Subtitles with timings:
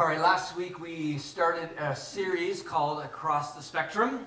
[0.00, 4.24] All right, last week we started a series called Across the Spectrum.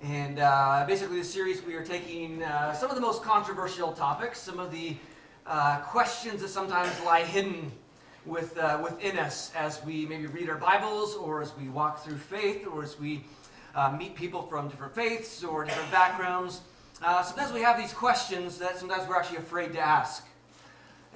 [0.00, 4.40] And uh, basically, this series we are taking uh, some of the most controversial topics,
[4.40, 4.96] some of the
[5.44, 7.72] uh, questions that sometimes lie hidden
[8.24, 12.18] with, uh, within us as we maybe read our Bibles or as we walk through
[12.18, 13.24] faith or as we
[13.74, 16.60] uh, meet people from different faiths or different backgrounds.
[17.02, 20.28] Uh, sometimes we have these questions that sometimes we're actually afraid to ask.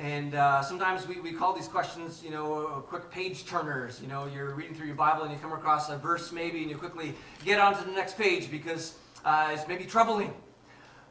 [0.00, 4.00] And uh, sometimes we, we call these questions, you know, quick page turners.
[4.00, 6.70] You know, you're reading through your Bible and you come across a verse maybe and
[6.70, 7.12] you quickly
[7.44, 8.94] get onto the next page because
[9.26, 10.32] uh, it's maybe troubling.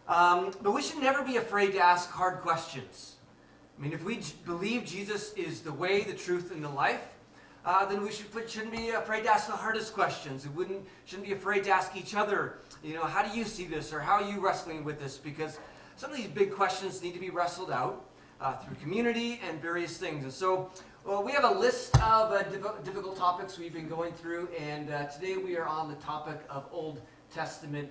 [0.07, 3.17] Um, but we should never be afraid to ask hard questions.
[3.77, 7.03] I mean, if we believe Jesus is the way, the truth, and the life,
[7.65, 10.47] uh, then we should, shouldn't be afraid to ask the hardest questions.
[10.47, 13.67] We wouldn't, shouldn't be afraid to ask each other, you know, how do you see
[13.67, 15.15] this or how are you wrestling with this?
[15.15, 15.59] Because
[15.95, 18.08] some of these big questions need to be wrestled out
[18.41, 20.23] uh, through community and various things.
[20.23, 20.71] And so
[21.05, 24.91] well, we have a list of uh, diff difficult topics we've been going through, and
[24.91, 27.01] uh, today we are on the topic of Old
[27.33, 27.89] Testament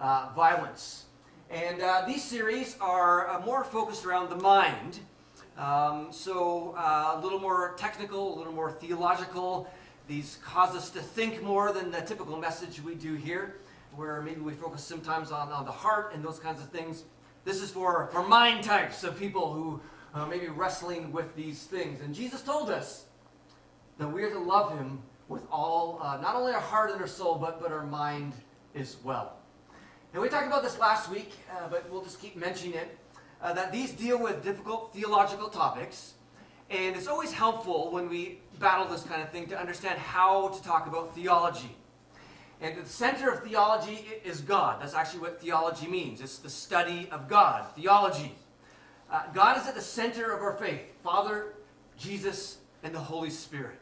[0.00, 1.06] uh, violence.
[1.50, 5.00] And uh, these series are uh, more focused around the mind,
[5.56, 9.68] um, so a little more technical, a little more theological.
[10.06, 13.56] These cause us to think more than the typical message we do here,
[13.94, 17.04] where maybe we focus sometimes on, on the heart and those kinds of things.
[17.46, 19.80] This is for, for mind types of people who
[20.12, 22.00] uh, may be wrestling with these things.
[22.00, 23.04] And Jesus told us
[23.98, 27.06] that we are to love him with all, uh, not only our heart and our
[27.06, 28.32] soul, but, but our mind
[28.74, 29.36] as well.
[30.12, 32.98] And we talked about this last week, uh, but we'll just keep mentioning it,
[33.40, 36.14] uh, that these deal with difficult theological topics.
[36.68, 40.62] And it's always helpful when we battle this kind of thing to understand how to
[40.64, 41.76] talk about theology.
[42.60, 44.80] And the center of theology is God.
[44.80, 46.20] That's actually what theology means.
[46.20, 48.34] It's the study of God, theology.
[49.10, 51.54] Uh, God is at the center of our faith Father,
[51.98, 53.78] Jesus, and the Holy Spirit.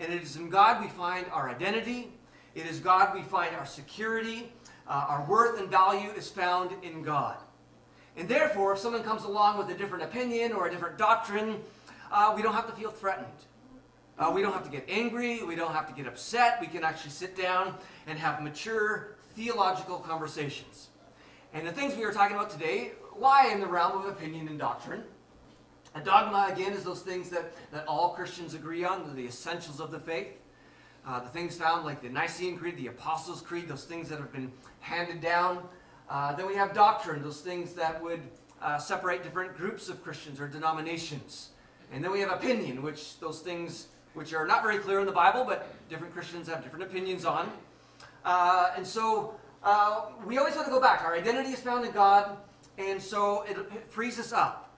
[0.00, 2.10] And it is in God we find our identity.
[2.54, 4.52] It is God we find our security.
[4.88, 7.36] Uh, our worth and value is found in God.
[8.16, 11.60] And therefore, if someone comes along with a different opinion or a different doctrine,
[12.10, 13.28] uh, we don't have to feel threatened.
[14.20, 15.42] Uh, we don't have to get angry.
[15.42, 16.58] We don't have to get upset.
[16.60, 17.74] We can actually sit down
[18.06, 20.88] and have mature theological conversations.
[21.54, 24.58] And the things we are talking about today lie in the realm of opinion and
[24.58, 25.04] doctrine.
[25.94, 29.90] A dogma, again, is those things that, that all Christians agree on, the essentials of
[29.90, 30.28] the faith.
[31.06, 34.30] Uh, the things found like the Nicene Creed, the Apostles' Creed, those things that have
[34.32, 35.66] been handed down.
[36.10, 38.20] Uh, then we have doctrine, those things that would
[38.60, 41.48] uh, separate different groups of Christians or denominations.
[41.90, 45.12] And then we have opinion, which those things which are not very clear in the
[45.12, 47.50] Bible, but different Christians have different opinions on.
[48.24, 51.02] Uh, and so uh, we always want to go back.
[51.02, 52.36] Our identity is found in God,
[52.78, 54.70] and so it, it frees us up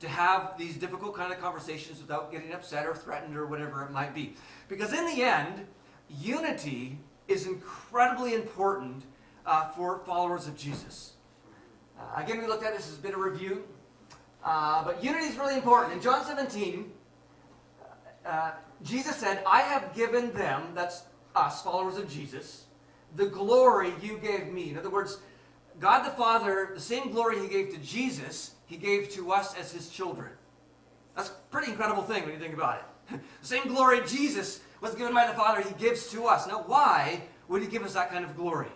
[0.00, 3.92] to have these difficult kind of conversations without getting upset or threatened or whatever it
[3.92, 4.34] might be.
[4.68, 5.66] Because in the end,
[6.08, 6.98] unity
[7.28, 9.04] is incredibly important
[9.46, 11.12] uh, for followers of Jesus.
[11.98, 13.64] Uh, again, we looked at this as a bit of review,
[14.44, 15.92] uh, but unity is really important.
[15.92, 16.90] In John 17,
[18.24, 18.52] uh,
[18.82, 22.64] Jesus said, I have given them, that's us, followers of Jesus,
[23.16, 24.70] the glory you gave me.
[24.70, 25.18] In other words,
[25.80, 29.72] God the Father, the same glory he gave to Jesus, he gave to us as
[29.72, 30.30] his children.
[31.16, 32.78] That's a pretty incredible thing when you think about
[33.10, 33.20] it.
[33.40, 36.46] the same glory Jesus was given by the Father, he gives to us.
[36.46, 38.68] Now, why would he give us that kind of glory?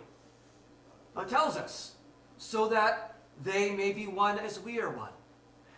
[1.15, 1.95] Well, it tells us,
[2.37, 5.09] so that they may be one as we are one.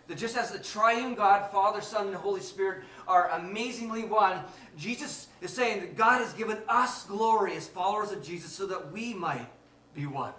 [0.09, 4.39] That just as the triune God, Father, Son, and Holy Spirit are amazingly one,
[4.75, 8.91] Jesus is saying that God has given us glory as followers of Jesus so that
[8.91, 9.45] we might
[9.93, 10.33] be one.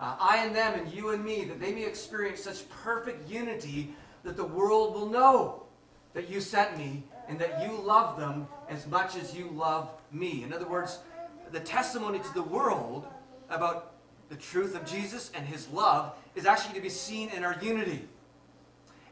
[0.00, 3.94] Uh, I and them and you and me, that they may experience such perfect unity
[4.24, 5.64] that the world will know
[6.14, 10.42] that you sent me and that you love them as much as you love me.
[10.42, 11.00] In other words,
[11.50, 13.06] the testimony to the world
[13.50, 13.92] about
[14.30, 18.08] the truth of Jesus and his love is actually to be seen in our unity.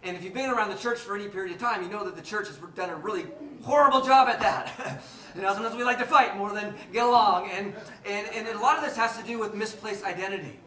[0.02, 2.16] And if you've been around the church for any period of time, you know that
[2.16, 3.26] the church has done a really
[3.62, 5.02] horrible job at that.
[5.34, 7.50] you know, sometimes we like to fight more than get along.
[7.50, 7.74] And,
[8.06, 10.58] and, and a lot of this has to do with misplaced identity.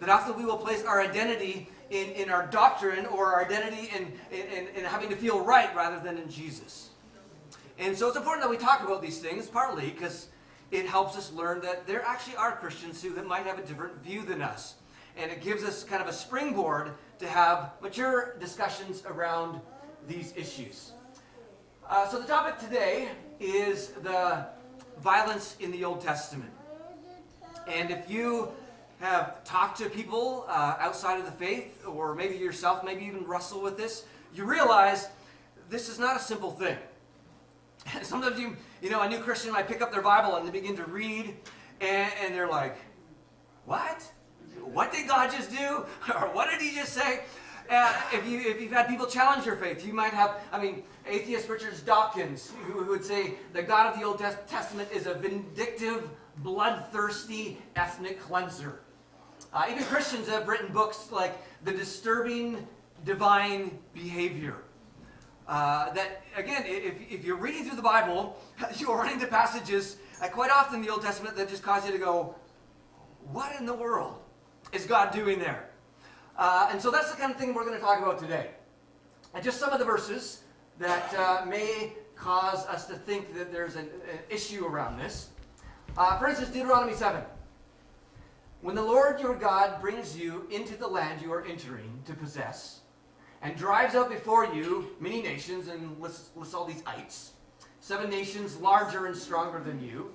[0.00, 4.12] That often we will place our identity in, in our doctrine or our identity in,
[4.30, 6.90] in, in having to feel right rather than in Jesus.
[7.78, 10.28] And so it's important that we talk about these things, partly because
[10.70, 14.02] it helps us learn that there actually are Christians who that might have a different
[14.02, 14.74] view than us.
[15.16, 16.92] And it gives us kind of a springboard
[17.22, 19.60] to have mature discussions around
[20.08, 20.90] these issues.
[21.88, 24.44] Uh, so the topic today is the
[25.00, 26.50] violence in the Old Testament.
[27.68, 28.48] And if you
[28.98, 33.62] have talked to people uh, outside of the faith, or maybe yourself, maybe even wrestle
[33.62, 34.04] with this,
[34.34, 35.08] you realize
[35.70, 36.76] this is not a simple thing.
[38.02, 40.76] Sometimes you, you know, a new Christian might pick up their Bible and they begin
[40.76, 41.36] to read,
[41.80, 42.76] and, and they're like,
[43.64, 44.10] "What?
[44.60, 45.84] What did God just do?
[46.14, 47.20] or what did He just say?"
[47.70, 50.82] Uh, if, you, if you've had people challenge your faith, you might have, I mean,
[51.06, 55.14] atheist Richard Dawkins, who, who would say the God of the Old Testament is a
[55.14, 56.08] vindictive,
[56.38, 58.80] bloodthirsty ethnic cleanser.
[59.52, 61.34] Uh, even Christians have written books like
[61.64, 62.66] The Disturbing
[63.04, 64.56] Divine Behavior.
[65.46, 68.38] Uh, that, again, if, if you're reading through the Bible,
[68.76, 71.92] you'll run into passages uh, quite often in the Old Testament that just cause you
[71.92, 72.34] to go,
[73.30, 74.21] what in the world
[74.72, 75.68] is God doing there?
[76.36, 78.50] Uh, and so that's the kind of thing we're going to talk about today.
[79.34, 80.42] And just some of the verses
[80.78, 85.30] that uh, may cause us to think that there's an, an issue around this.
[85.96, 87.22] Uh, for instance, Deuteronomy 7.
[88.62, 92.80] When the Lord your God brings you into the land you are entering to possess,
[93.42, 97.32] and drives out before you many nations, and lists, lists all these ites,
[97.80, 100.12] seven nations larger and stronger than you,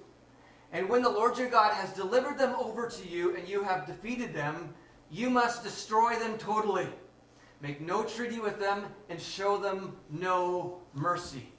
[0.71, 3.87] and when the Lord your God has delivered them over to you and you have
[3.87, 4.73] defeated them,
[5.09, 6.87] you must destroy them totally.
[7.61, 11.49] Make no treaty with them and show them no mercy.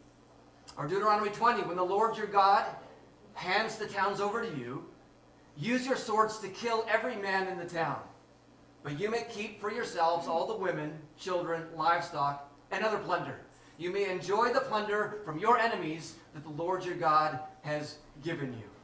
[0.77, 2.65] Or Deuteronomy 20, when the Lord your God
[3.35, 4.85] hands the towns over to you,
[5.57, 8.01] use your swords to kill every man in the town.
[8.85, 13.41] But you may keep for yourselves all the women, children, livestock, and other plunder.
[13.77, 18.53] You may enjoy the plunder from your enemies that the Lord your God has given
[18.53, 18.78] you.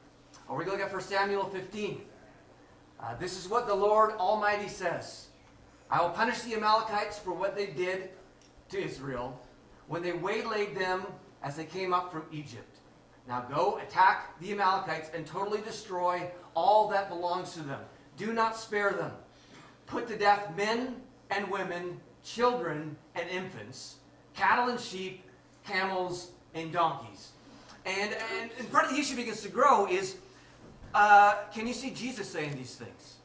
[0.49, 2.01] Or we look at 1 Samuel 15.
[3.01, 5.27] Uh, this is what the Lord Almighty says
[5.91, 8.11] I will punish the Amalekites for what they did
[8.71, 9.41] to Israel
[9.87, 11.05] when they waylaid them
[11.43, 12.79] as they came up from Egypt.
[13.29, 17.81] Now go attack the Amalekites and totally destroy all that belongs to them.
[18.17, 19.13] Do not spare them.
[19.87, 20.97] Put to death men
[21.31, 23.97] and women, children and infants,
[24.35, 25.25] cattle and sheep,
[25.67, 27.31] camels and donkeys.
[27.87, 30.17] And, and, and part of the issue begins to grow is
[30.95, 33.17] uh, can you see Jesus saying these things?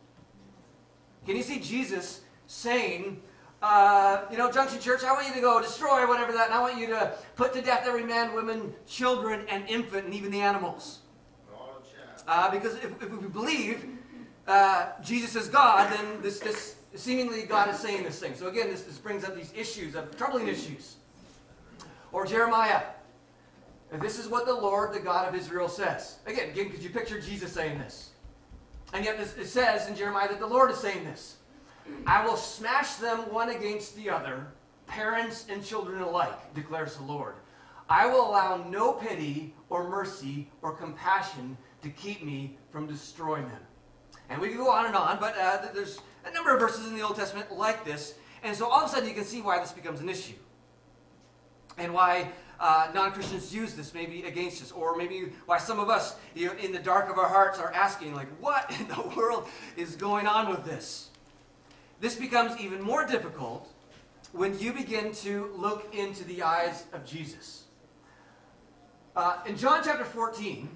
[1.25, 3.21] Can you see Jesus saying,
[3.61, 6.61] uh, you know, Junction Church, I want you to go destroy whatever that, and I
[6.61, 10.41] want you to put to death every man, woman, children, and infant, and even the
[10.41, 10.99] animals.
[12.27, 13.85] Uh, because if, if, we believe
[14.47, 18.35] uh, Jesus is God, then this, this seemingly God is saying this thing.
[18.35, 20.95] So again, this, this brings up these issues of troubling issues.
[22.11, 22.81] Or Jeremiah
[23.97, 26.17] this is what the Lord, the God of Israel, says.
[26.25, 28.11] Again, again could you picture Jesus saying this?
[28.93, 31.37] And yet it says in Jeremiah that the Lord is saying this.
[32.05, 34.47] I will smash them one against the other,
[34.85, 37.35] parents and children alike, declares the Lord.
[37.89, 43.61] I will allow no pity or mercy or compassion to keep me from destroying them.
[44.29, 46.95] And we can go on and on, but uh, there's a number of verses in
[46.95, 48.15] the Old Testament like this.
[48.43, 50.35] And so all of a sudden you can see why this becomes an issue.
[51.77, 56.15] And why uh, non-Christians use this maybe against us, or maybe why some of us,
[56.35, 59.47] you know, in the dark of our hearts, are asking, like, what in the world
[59.77, 61.09] is going on with this?
[61.99, 63.71] This becomes even more difficult
[64.31, 67.63] when you begin to look into the eyes of Jesus.
[69.15, 70.69] Uh, in John chapter 14,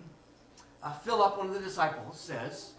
[0.82, 2.72] uh, Philip, one of the disciples, says,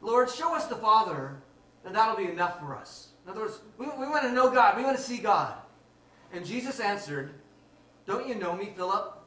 [0.00, 1.36] Lord, show us the Father,
[1.84, 3.08] and that'll be enough for us.
[3.24, 4.76] In other words, we, we want to know God.
[4.76, 5.54] We want to see God.
[6.32, 7.34] And Jesus answered,
[8.06, 9.18] don't you know me, Philip?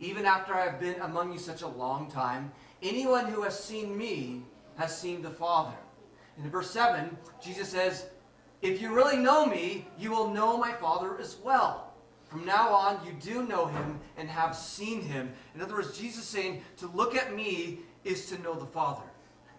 [0.00, 3.96] Even after I have been among you such a long time, anyone who has seen
[3.96, 4.42] me
[4.76, 5.76] has seen the Father.
[6.42, 8.06] in verse 7, Jesus says,
[8.62, 11.92] If you really know me, you will know my Father as well.
[12.32, 15.30] From now on, you do know him and have seen him.
[15.54, 19.02] In other words, Jesus saying, to look at me is to know the Father.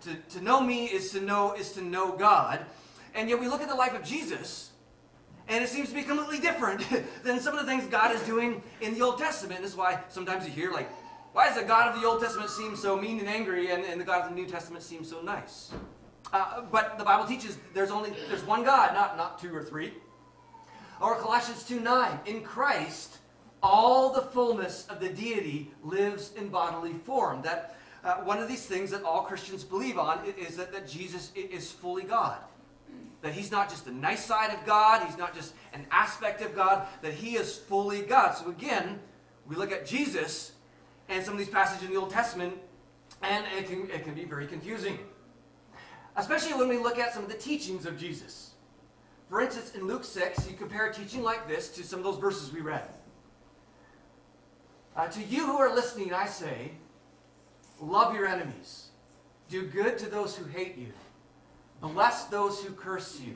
[0.02, 2.66] To, to know me is to know is to know God.
[3.14, 4.72] And yet we look at the life of Jesus,
[5.48, 6.86] and it seems to be completely different
[7.24, 9.62] than some of the things God is doing in the Old Testament.
[9.62, 10.90] This is why sometimes you hear, like,
[11.34, 14.00] why does the God of the Old Testament seem so mean and angry and, and
[14.00, 15.72] the God of the New Testament seem so nice?
[16.32, 19.94] Uh, but the Bible teaches there's only there's one God, not, not two or three.
[21.02, 22.20] Or Colossians 2 9.
[22.28, 23.18] In Christ,
[23.62, 27.42] all the fullness of the deity lives in bodily form.
[27.42, 31.32] That uh, one of these things that all Christians believe on is that, that Jesus
[31.36, 32.38] is fully God
[33.24, 36.54] that he's not just the nice side of God, he's not just an aspect of
[36.54, 38.34] God, that he is fully God.
[38.34, 39.00] So again,
[39.48, 40.52] we look at Jesus
[41.08, 42.54] and some of these passages in the Old Testament,
[43.22, 45.00] and it can, it can be very confusing.
[46.18, 48.52] Especially when we look at some of the teachings of Jesus.
[49.30, 52.18] For instance, in Luke 6, you compare a teaching like this to some of those
[52.18, 52.84] verses we read.
[54.98, 56.72] Uh, to you who are listening, I say,
[57.82, 58.90] love your enemies.
[59.50, 60.88] Do good to those who hate you.
[61.84, 63.36] Bless those who curse you.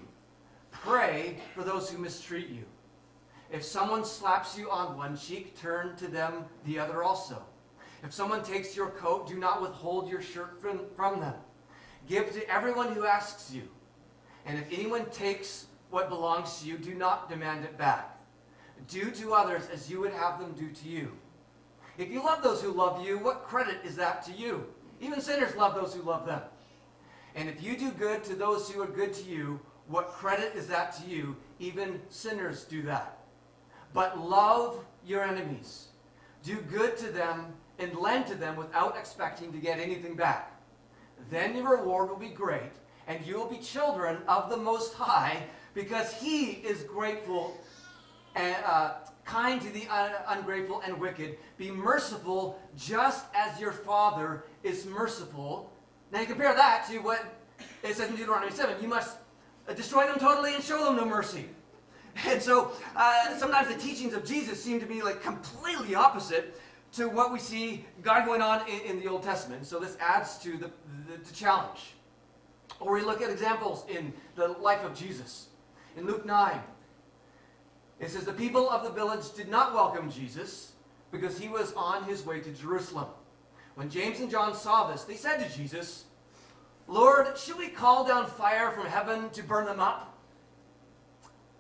[0.72, 2.64] Pray for those who mistreat you.
[3.52, 7.44] If someone slaps you on one cheek, turn to them the other also.
[8.04, 11.34] If someone takes your coat, do not withhold your shirt from, from them.
[12.08, 13.64] Give to everyone who asks you.
[14.46, 18.18] And if anyone takes what belongs to you, do not demand it back.
[18.88, 21.12] Do to others as you would have them do to you.
[21.98, 24.68] If you love those who love you, what credit is that to you?
[25.02, 26.42] Even sinners love those who love them.
[27.38, 30.66] And if you do good to those who are good to you, what credit is
[30.68, 31.38] that to you?
[31.60, 33.20] Even sinners do that.
[33.94, 35.90] But love your enemies.
[36.44, 40.60] Do good to them and lend to them without expecting to get anything back.
[41.30, 42.72] Then your reward will be great,
[43.08, 45.44] and you will be children of the Most High,
[45.76, 47.56] because He is grateful
[48.36, 48.94] and uh,
[49.26, 51.38] kind to the un ungrateful and wicked.
[51.58, 55.72] Be merciful, just as your Father is merciful.
[56.12, 57.24] Now you compare that to what
[57.84, 58.82] it says in Deuteronomy 7.
[58.82, 59.18] You must
[59.76, 61.46] destroy them totally and show them no mercy.
[62.26, 66.60] And so uh, sometimes the teachings of Jesus seem to be like completely opposite
[66.94, 69.66] to what we see God going on in, in the Old Testament.
[69.66, 70.72] So this adds to the,
[71.08, 71.94] the, the challenge.
[72.80, 75.48] Or we look at examples in the life of Jesus.
[75.96, 76.60] In Luke 9,
[78.00, 80.74] it says, The people of the village did not welcome Jesus
[81.12, 83.08] because he was on his way to Jerusalem.
[83.78, 86.06] When James and John saw this, they said to Jesus,
[86.88, 90.18] Lord, should we call down fire from heaven to burn them up?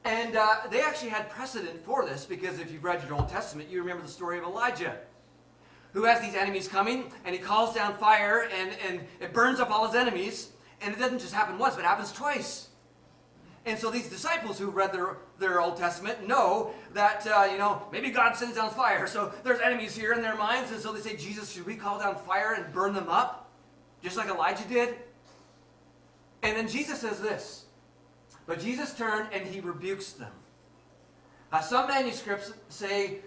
[0.03, 3.69] And uh, they actually had precedent for this because if you've read your Old Testament,
[3.69, 4.97] you remember the story of Elijah,
[5.93, 9.69] who has these enemies coming, and he calls down fire, and, and it burns up
[9.69, 10.49] all his enemies.
[10.81, 12.66] And it doesn't just happen once, but it happens twice.
[13.67, 17.81] And so these disciples who read their, their Old Testament know that, uh, you know,
[17.91, 19.05] maybe God sends down fire.
[19.07, 20.71] So there's enemies here in their minds.
[20.71, 23.51] And so they say, Jesus, should we call down fire and burn them up?
[24.01, 24.95] Just like Elijah did?
[26.43, 27.65] And then Jesus says this.
[28.45, 30.31] But Jesus turned and he rebukes them.
[31.51, 33.17] Uh, some manuscripts say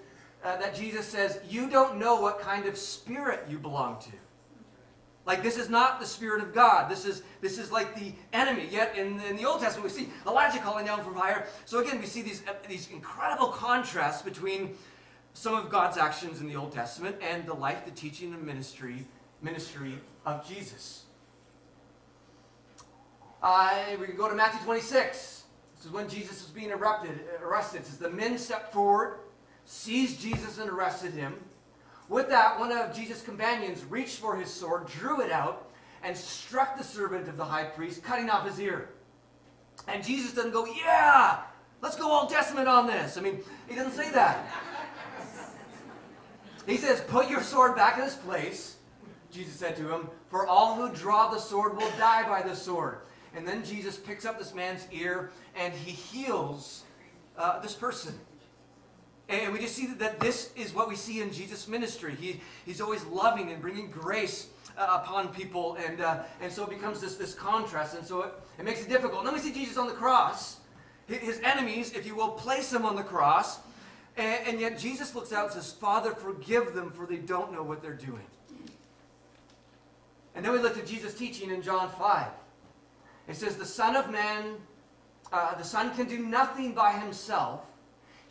[0.43, 4.11] uh, that Jesus says, You don't know what kind of spirit you belong to.
[5.31, 6.91] Like this is not the Spirit of God.
[6.91, 8.67] This is, this is like the enemy.
[8.69, 11.47] Yet in, in the Old Testament, we see Elijah calling down from fire.
[11.67, 14.75] So again, we see these, these incredible contrasts between
[15.33, 19.07] some of God's actions in the Old Testament and the life, the teaching, the ministry,
[19.41, 21.05] ministry of Jesus.
[23.41, 25.45] Uh, we can go to Matthew 26.
[25.77, 27.21] This is when Jesus was being arrested.
[27.41, 27.83] arrested.
[27.83, 29.21] It says, The men stepped forward,
[29.65, 31.37] seized Jesus, and arrested him.
[32.11, 35.71] With that, one of Jesus' companions reached for his sword, drew it out,
[36.03, 38.91] and struck the servant of the high priest, cutting off his ear.
[39.87, 41.39] And Jesus doesn't go, Yeah,
[41.81, 43.17] let's go Old Testament on this.
[43.17, 43.39] I mean,
[43.69, 44.45] he doesn't say that.
[46.67, 48.77] He says, Put your sword back in its place,
[49.31, 52.99] Jesus said to him, For all who draw the sword will die by the sword.
[53.37, 56.83] And then Jesus picks up this man's ear and he heals
[57.39, 58.19] uh, this person.
[59.31, 62.17] And we just see that this is what we see in Jesus' ministry.
[62.21, 65.77] He, he's always loving and bringing grace uh, upon people.
[65.77, 67.97] And, uh, and so it becomes this, this contrast.
[67.97, 69.21] And so it, it makes it difficult.
[69.21, 70.59] And then we see Jesus on the cross.
[71.07, 73.61] His enemies, if you will, place him on the cross.
[74.17, 77.63] And, and yet Jesus looks out and says, Father, forgive them, for they don't know
[77.63, 78.27] what they're doing.
[80.35, 82.27] And then we look at Jesus' teaching in John 5.
[83.29, 84.57] It says, The Son of Man,
[85.33, 87.61] uh, the Son can do nothing by himself.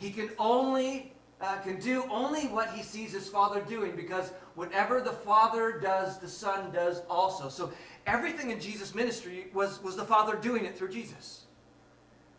[0.00, 5.00] He can only uh, can do only what he sees his father doing because whatever
[5.00, 7.48] the father does the son does also.
[7.48, 7.72] So
[8.06, 11.44] everything in jesus ministry was, was the father doing it through jesus.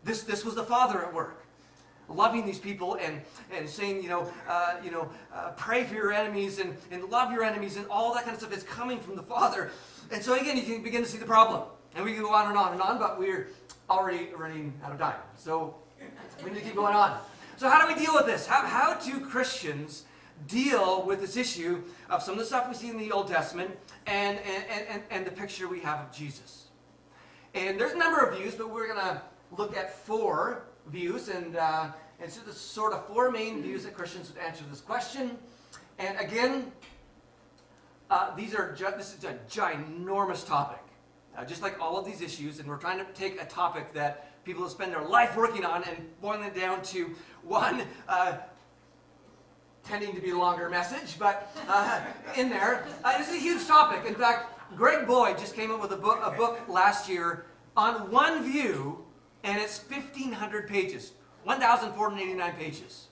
[0.04, 1.38] This, this was the father at work
[2.08, 6.12] loving these people and, and saying you know, uh, you know uh, pray for your
[6.12, 9.16] enemies and, and love your enemies and all that kind of stuff is coming from
[9.16, 9.70] the father.
[10.10, 11.62] And so again you can begin to see the problem.
[11.94, 13.48] And we can go on and on and on but we're
[13.88, 15.16] already running out of time.
[15.36, 15.76] So
[16.44, 17.18] we need to keep going on
[17.56, 18.46] so, how do we deal with this?
[18.46, 20.04] How, how do Christians
[20.48, 23.70] deal with this issue of some of the stuff we see in the Old Testament
[24.06, 26.68] and, and, and, and the picture we have of Jesus?
[27.54, 29.22] And there's a number of views, but we're going to
[29.56, 31.28] look at four views.
[31.28, 31.88] And, uh,
[32.20, 35.36] and so there's sort of four main views that Christians would answer this question.
[35.98, 36.72] And again,
[38.10, 40.80] uh, these are this is a ginormous topic.
[41.36, 44.31] Uh, just like all of these issues, and we're trying to take a topic that
[44.44, 48.38] people spend their life working on and boiling it down to one uh,
[49.84, 52.00] tending to be longer message, but uh,
[52.36, 52.86] in there.
[53.04, 54.06] Uh, is a huge topic.
[54.06, 57.46] In fact, Greg Boyd just came up with a book, a book last year
[57.76, 59.04] on one view,
[59.44, 61.12] and it's 1,500 pages,
[61.44, 63.08] 1,489 pages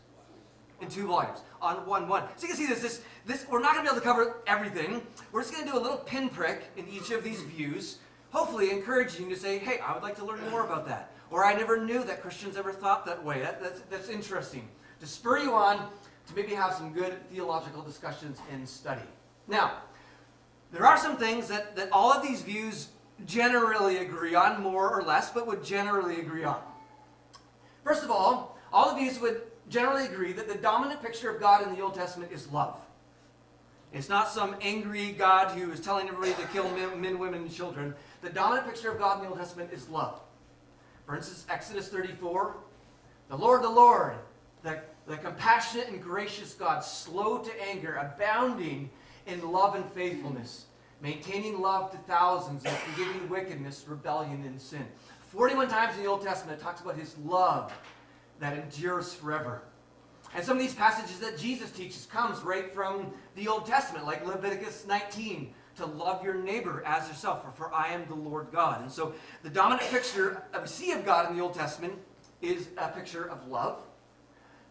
[0.81, 2.23] in two volumes on one one.
[2.37, 4.37] So you can see this, this, this we're not going to be able to cover
[4.47, 5.03] everything.
[5.33, 7.99] We're just going to do a little pinprick in each of these views,
[8.31, 11.13] hopefully encouraging you to say, hey, I would like to learn more about that.
[11.31, 13.41] Or I never knew that Christians ever thought that way.
[13.41, 14.69] That, that's, that's interesting.
[15.01, 19.01] to spur you on to maybe have some good theological discussions and study.
[19.49, 19.73] Now,
[20.73, 22.89] there are some things that, that all of these views
[23.27, 26.61] generally agree on, more or less, but would generally agree on.
[27.85, 31.67] First of all, all of these would generally agree that the dominant picture of God
[31.67, 32.77] in the Old Testament is love.
[33.93, 37.53] It's not some angry God who is telling everybody to kill men, men, women, and
[37.53, 37.95] children.
[38.23, 40.21] The dominant picture of God in the Old Testament is love.
[41.11, 42.55] For instance, Exodus 34,
[43.31, 44.15] the Lord, the Lord,
[44.63, 48.89] the, the compassionate and gracious God, slow to anger, abounding
[49.27, 50.67] in love and faithfulness,
[51.03, 54.87] maintaining love to thousands, and forgiving wickedness, rebellion, and sin.
[55.33, 57.73] 41 times in the Old Testament it talks about his love
[58.39, 59.63] that endures forever.
[60.33, 64.25] And some of these passages that Jesus teaches comes right from the Old Testament, like
[64.25, 68.83] Leviticus 19, to love your neighbor as yourself, for, for I am the Lord God.
[68.83, 71.95] And so the dominant picture we see of God in the Old Testament
[72.43, 73.83] is a picture of love.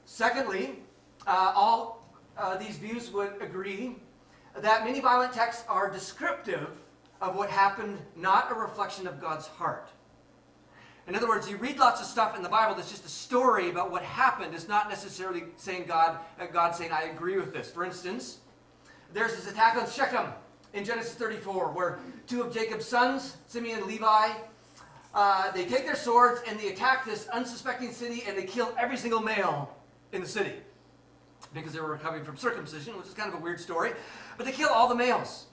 [0.06, 0.80] Secondly,
[1.28, 2.04] uh, all
[2.38, 3.96] uh, these views would agree
[4.58, 6.70] that many violent texts are descriptive
[7.22, 9.90] of what happened, not a reflection of God's heart.
[11.08, 13.70] In other words, you read lots of stuff in the Bible that's just a story
[13.70, 14.54] about what happened.
[14.54, 17.72] It's not necessarily saying God, uh, God saying, I agree with this.
[17.72, 18.38] For instance,
[19.12, 20.32] there's this attack on Shechem
[20.74, 24.30] in Genesis 34, where two of Jacob's sons, Simeon and Levi,
[25.14, 28.98] uh, they take their swords and they attack this unsuspecting city and they kill every
[28.98, 29.76] single male
[30.14, 30.54] in the city
[31.54, 33.92] because they were recovering from circumcision, which is kind of a weird story.
[34.38, 35.48] But they kill all the males.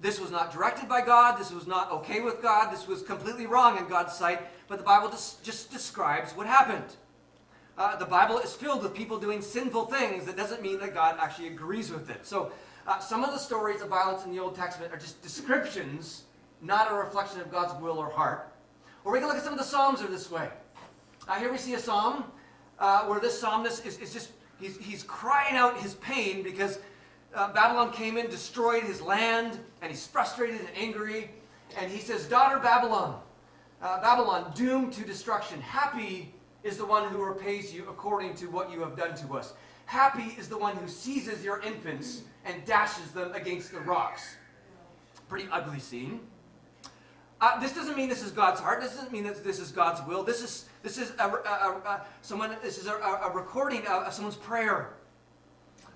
[0.00, 1.38] This was not directed by God.
[1.38, 2.72] This was not okay with God.
[2.72, 4.40] This was completely wrong in God's sight.
[4.66, 6.96] But the Bible just, just describes what happened.
[7.78, 10.26] Uh, the Bible is filled with people doing sinful things.
[10.26, 12.26] That doesn't mean that God actually agrees with it.
[12.26, 12.50] So
[12.86, 16.24] uh, some of the stories of violence in the Old Testament are just descriptions,
[16.60, 18.52] not a reflection of God's will or heart.
[19.04, 20.48] Or we can look at some of the Psalms are this way.
[21.28, 22.24] Uh, here we see a psalm
[22.78, 26.80] uh, where this psalmist is, is just, he's, he's crying out his pain because
[27.34, 31.30] uh, Babylon came in, destroyed his land, and he's frustrated and angry.
[31.78, 33.20] And he says, Daughter Babylon,
[33.80, 35.60] uh, Babylon, doomed to destruction.
[35.60, 39.54] Happy is the one who repays you according to what you have done to us.
[39.86, 44.36] Happy is the one who seizes your infants and dashes them against the rocks.
[45.28, 46.20] Pretty ugly scene.
[47.40, 48.80] Uh, this doesn't mean this is God's heart.
[48.80, 50.22] This doesn't mean that this is God's will.
[50.22, 52.56] This is this is a, a, a, someone.
[52.62, 54.94] This is a, recording of someone's prayer.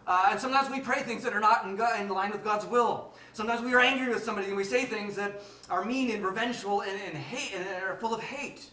[0.07, 2.65] Uh, and sometimes we pray things that are not in, God, in, line with God's
[2.65, 3.13] will.
[3.33, 6.83] Sometimes we are angry with somebody and we say things that are mean and revengeful
[6.83, 8.71] and, and hate and are full of hate.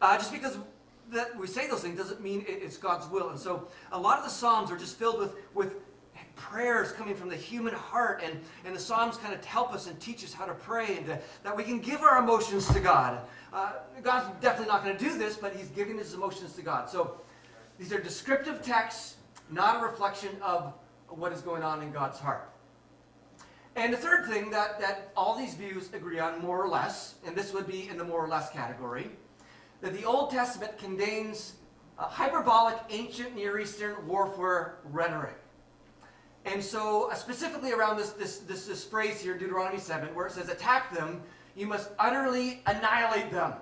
[0.00, 0.58] Uh, just because
[1.12, 3.30] that we say those things doesn't mean it, it's God's will.
[3.30, 5.76] And so a lot of the Psalms are just filled with, with
[6.36, 8.22] prayers coming from the human heart.
[8.24, 11.06] And, and the Psalms kind of help us and teach us how to pray and
[11.06, 13.20] to, that we can give our emotions to God.
[13.52, 13.72] Uh,
[14.02, 16.88] God's definitely not going to do this, but He's giving His emotions to God.
[16.88, 17.20] So
[17.78, 19.16] these are descriptive texts
[19.50, 20.74] not a reflection of
[21.08, 22.50] what is going on in God's heart.
[23.76, 27.36] And the third thing that, that all these views agree on, more or less, and
[27.36, 29.10] this would be in the more or less category,
[29.82, 31.54] that the Old Testament contains
[31.96, 35.36] hyperbolic ancient Near Eastern warfare rhetoric.
[36.46, 40.32] And so, uh, specifically around this, this, this, this phrase here Deuteronomy 7, where it
[40.32, 41.20] says, Attack them,
[41.56, 43.54] you must utterly annihilate them.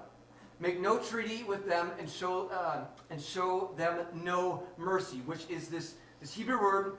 [0.61, 5.69] Make no treaty with them and show, uh, and show them no mercy, which is
[5.69, 6.99] this, this Hebrew word,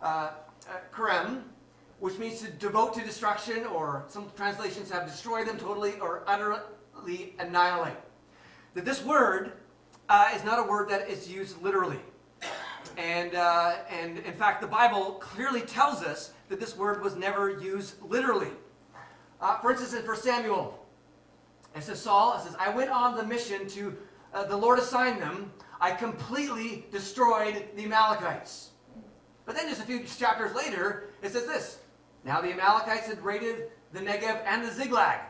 [0.00, 0.30] uh,
[0.68, 1.42] uh, karem,
[2.00, 7.34] which means to devote to destruction, or some translations have destroy them totally or utterly
[7.38, 7.96] annihilate.
[8.72, 9.52] That this word
[10.08, 12.00] uh, is not a word that is used literally.
[12.96, 17.50] And, uh, and in fact, the Bible clearly tells us that this word was never
[17.50, 18.50] used literally.
[19.40, 20.86] Uh, for instance, in 1 Samuel
[21.76, 23.94] it says, Saul, it says, I went on the mission to,
[24.32, 25.52] uh, the Lord assigned them.
[25.78, 28.70] I completely destroyed the Amalekites.
[29.44, 31.78] But then just a few chapters later, it says this.
[32.24, 35.20] Now the Amalekites had raided the Negev and the Ziklag.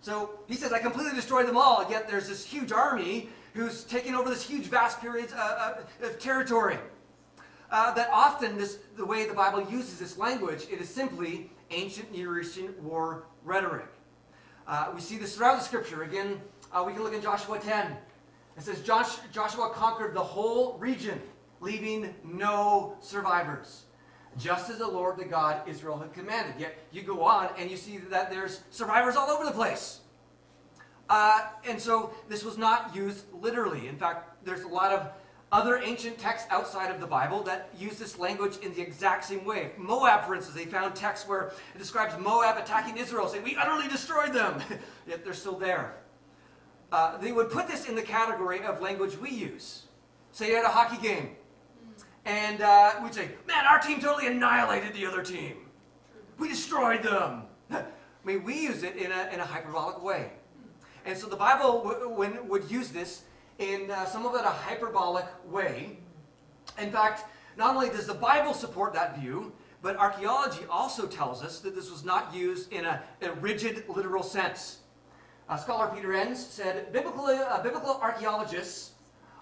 [0.00, 4.14] So he says, I completely destroyed them all, yet there's this huge army who's taking
[4.14, 6.78] over this huge, vast period uh, uh, of territory.
[7.70, 12.10] Uh, that often, this, the way the Bible uses this language, it is simply ancient
[12.12, 13.86] Near Eastern war rhetoric.
[14.66, 16.02] Uh, we see this throughout the scripture.
[16.02, 16.40] Again,
[16.72, 17.96] uh, we can look in Joshua 10.
[18.56, 21.20] It says Josh, Joshua conquered the whole region,
[21.60, 23.84] leaving no survivors,
[24.36, 26.54] just as the Lord, the God Israel had commanded.
[26.58, 30.00] Yet you go on and you see that there's survivors all over the place.
[31.08, 33.88] Uh, and so this was not used literally.
[33.88, 35.10] In fact, there's a lot of
[35.50, 39.44] other ancient texts outside of the Bible that use this language in the exact same
[39.44, 39.72] way.
[39.78, 43.88] Moab, for instance, they found texts where it describes Moab attacking Israel, saying, We utterly
[43.88, 44.60] destroyed them,
[45.08, 45.96] yet they're still there.
[46.92, 49.84] Uh, they would put this in the category of language we use.
[50.32, 51.30] say you at a hockey game,
[52.24, 55.56] and uh, we'd say, man, our team totally annihilated the other team.
[56.38, 57.44] We destroyed them.
[57.70, 57.84] I
[58.24, 60.32] mean, we use it in a, in a hyperbolic way.
[61.04, 61.80] And so the Bible
[62.16, 63.22] when, would use this
[63.58, 65.98] in uh, some of it a hyperbolic way.
[66.80, 67.24] In fact,
[67.56, 71.90] not only does the Bible support that view, but archaeology also tells us that this
[71.90, 74.78] was not used in a, a rigid, literal sense.
[75.48, 78.92] Uh, scholar Peter Enns said, biblical, uh, biblical archaeologists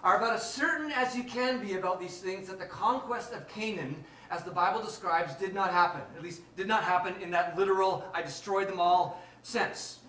[0.03, 3.47] are about as certain as you can be about these things that the conquest of
[3.49, 3.95] Canaan,
[4.31, 6.01] as the Bible describes, did not happen.
[6.15, 9.99] At least, did not happen in that literal, I destroyed them all sense.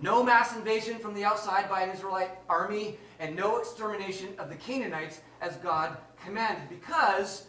[0.00, 4.56] No mass invasion from the outside by an Israelite army, and no extermination of the
[4.56, 6.68] Canaanites as God commanded.
[6.68, 7.46] Because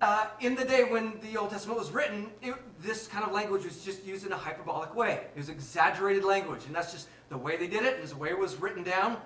[0.00, 3.64] uh, in the day when the Old Testament was written, it, this kind of language
[3.64, 5.24] was just used in a hyperbolic way.
[5.34, 8.06] It was exaggerated language, and that's just the way they did it.
[8.06, 9.16] The way it was written down.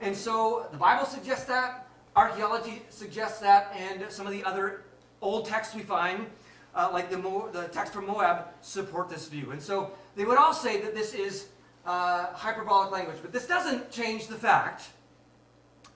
[0.00, 4.84] And so the Bible suggests that, archaeology suggests that, and some of the other
[5.20, 6.26] old texts we find,
[6.74, 9.50] uh, like the, Mo- the text from Moab, support this view.
[9.50, 11.48] And so they would all say that this is
[11.84, 13.18] uh, hyperbolic language.
[13.22, 14.88] But this doesn't change the fact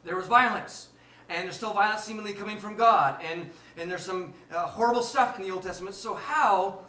[0.04, 0.88] there was violence.
[1.28, 3.20] And there's still violence seemingly coming from God.
[3.22, 5.94] And, and there's some uh, horrible stuff in the Old Testament.
[5.94, 6.80] So, how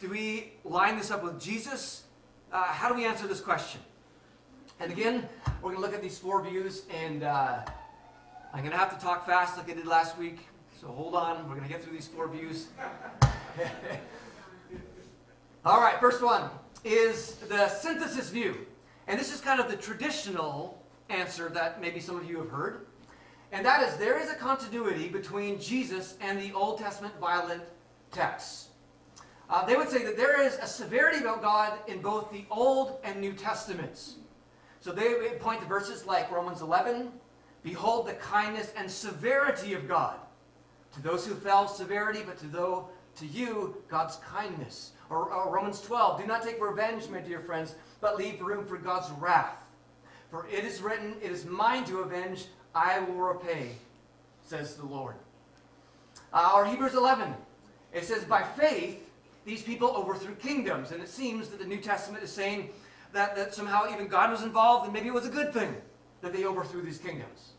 [0.00, 2.04] do we line this up with Jesus?
[2.50, 3.80] Uh, how do we answer this question?
[4.80, 5.28] And again,
[5.60, 6.84] we're going to look at these four views.
[6.90, 7.58] And uh,
[8.52, 10.48] I'm going to have to talk fast like I did last week.
[10.80, 11.46] So, hold on.
[11.48, 12.68] We're going to get through these four views.
[15.64, 16.50] All right, first one
[16.84, 18.66] is the synthesis view.
[19.06, 22.86] And this is kind of the traditional answer that maybe some of you have heard.
[23.52, 27.62] And that is there is a continuity between Jesus and the Old Testament violent
[28.10, 28.68] texts.
[29.50, 32.98] Uh, they would say that there is a severity about God in both the Old
[33.04, 34.14] and New Testaments.
[34.80, 37.12] So they point to verses like Romans 11
[37.62, 40.16] Behold the kindness and severity of God.
[40.94, 42.84] To those who fell, severity, but to,
[43.16, 44.92] to you, God's kindness.
[45.12, 48.78] Or, or Romans 12 Do not take revenge, my dear friends, but leave room for
[48.78, 49.56] God's wrath.
[50.30, 53.72] For it is written, It is mine to avenge, I will repay,
[54.42, 55.14] says the Lord.
[56.32, 57.34] Uh, or Hebrews 11,
[57.92, 59.10] it says, By faith,
[59.44, 60.92] these people overthrew kingdoms.
[60.92, 62.70] And it seems that the New Testament is saying
[63.12, 65.76] that, that somehow even God was involved, and maybe it was a good thing
[66.22, 67.50] that they overthrew these kingdoms.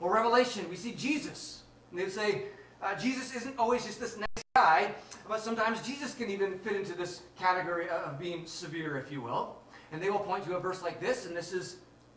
[0.00, 1.62] Or Revelation, we see Jesus.
[1.90, 2.42] And they say,
[2.82, 4.18] uh, Jesus isn't always just this
[4.60, 4.92] guy,
[5.26, 9.56] but sometimes Jesus can even fit into this category of being severe, if you will.
[9.90, 11.76] And they will point to a verse like this, and this is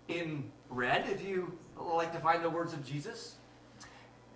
[0.09, 3.35] in red, if you like to find the words of Jesus.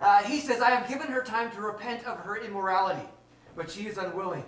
[0.00, 3.06] Uh, he says, I have given her time to repent of her immorality,
[3.54, 4.44] but she is unwilling.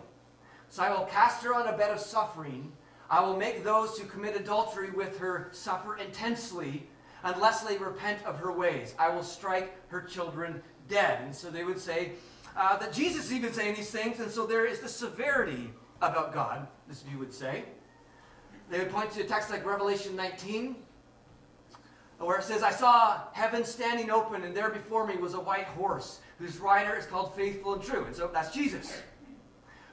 [0.70, 2.72] So I will cast her on a bed of suffering.
[3.10, 6.86] I will make those who commit adultery with her suffer intensely
[7.24, 8.94] unless they repent of her ways.
[8.98, 11.20] I will strike her children dead.
[11.22, 12.12] And so they would say
[12.56, 16.32] uh, that Jesus is even saying these things, and so there is the severity about
[16.32, 17.64] God, this view would say.
[18.70, 20.76] They would point to a text like Revelation 19,
[22.18, 25.66] where it says, I saw heaven standing open, and there before me was a white
[25.66, 28.04] horse, whose rider is called Faithful and True.
[28.04, 29.02] And so that's Jesus.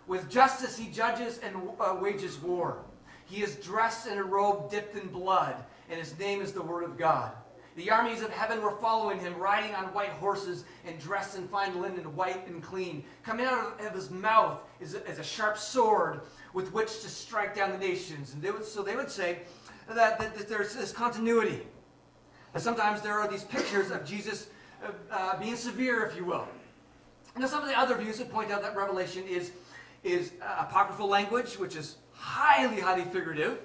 [0.08, 2.84] With justice he judges and uh, wages war.
[3.26, 5.56] He is dressed in a robe dipped in blood,
[5.90, 7.34] and his name is the Word of God.
[7.78, 11.80] The armies of heaven were following him, riding on white horses and dressed in fine
[11.80, 13.04] linen, white and clean.
[13.24, 16.22] Coming out of his mouth is a, is a sharp sword
[16.54, 18.34] with which to strike down the nations.
[18.34, 19.42] And they would, so they would say
[19.88, 21.68] that, that, that there's this continuity.
[22.56, 24.48] And sometimes there are these pictures of Jesus
[24.84, 26.48] uh, uh, being severe, if you will.
[27.38, 29.52] Now, some of the other views would point out that Revelation is,
[30.04, 33.60] is uh, apocryphal language, which is highly, highly figurative.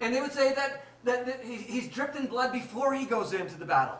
[0.00, 3.32] And they would say that, that, that he, he's dripped in blood before he goes
[3.32, 3.98] into the battle.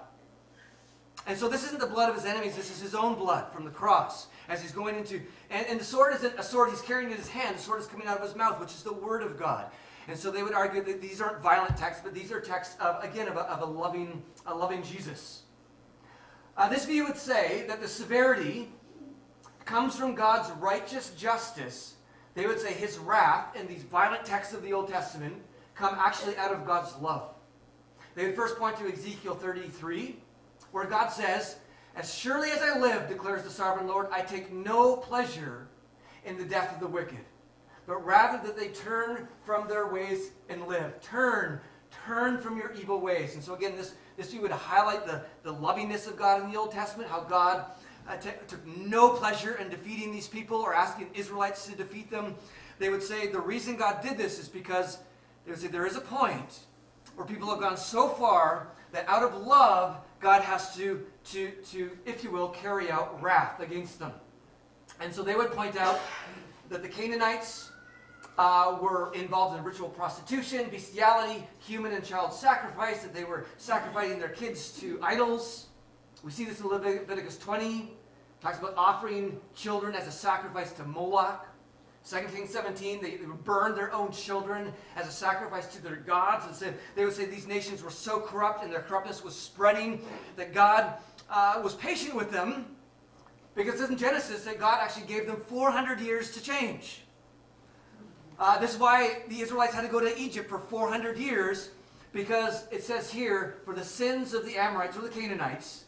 [1.26, 3.64] And so this isn't the blood of his enemies, this is his own blood from
[3.64, 5.20] the cross as he's going into.
[5.50, 7.87] And, and the sword isn't a sword he's carrying in his hand, the sword is
[7.87, 9.66] coming out of his mouth, which is the word of God.
[10.08, 13.04] And so they would argue that these aren't violent texts, but these are texts of,
[13.04, 15.42] again, of a, of a loving, a loving Jesus.
[16.56, 18.70] Uh, this view would say that the severity
[19.66, 21.96] comes from God's righteous justice.
[22.34, 25.34] They would say his wrath in these violent texts of the Old Testament
[25.78, 27.30] come actually out of God's love.
[28.14, 30.16] They would first point to Ezekiel 33,
[30.72, 31.56] where God says,
[31.94, 35.68] As surely as I live, declares the sovereign Lord, I take no pleasure
[36.24, 37.24] in the death of the wicked
[37.88, 41.00] but rather that they turn from their ways and live.
[41.00, 41.58] Turn,
[42.04, 43.34] turn from your evil ways.
[43.34, 46.70] And so again, this, this would highlight the, the lovingness of God in the Old
[46.70, 47.64] Testament, how God
[48.06, 52.34] uh, took no pleasure in defeating these people or asking Israelites to defeat them.
[52.78, 54.98] They would say the reason God did this is because
[55.48, 56.58] they would say there is a point
[57.16, 61.90] where people have gone so far that out of love, God has to, to, to,
[62.04, 64.12] if you will, carry out wrath against them.
[65.00, 66.00] And so they would point out
[66.68, 67.70] that the Canaanites
[68.37, 74.18] uh, were involved in ritual prostitution, bestiality, human and child sacrifice, that they were sacrificing
[74.18, 75.68] their kids to idols.
[76.22, 77.96] We see this in Leviticus 20.
[78.42, 81.47] talks about offering children as a sacrifice to Moloch.
[82.09, 85.97] 2 Kings 17, they, they would burn their own children as a sacrifice to their
[85.97, 86.47] gods.
[86.47, 90.01] And said, they would say these nations were so corrupt and their corruptness was spreading
[90.37, 90.94] that God
[91.31, 92.64] uh, was patient with them
[93.55, 97.03] because in Genesis that God actually gave them 400 years to change.
[98.38, 101.71] Uh, this is why the Israelites had to go to Egypt for 400 years
[102.12, 105.85] because it says here, for the sins of the Amorites or the Canaanites,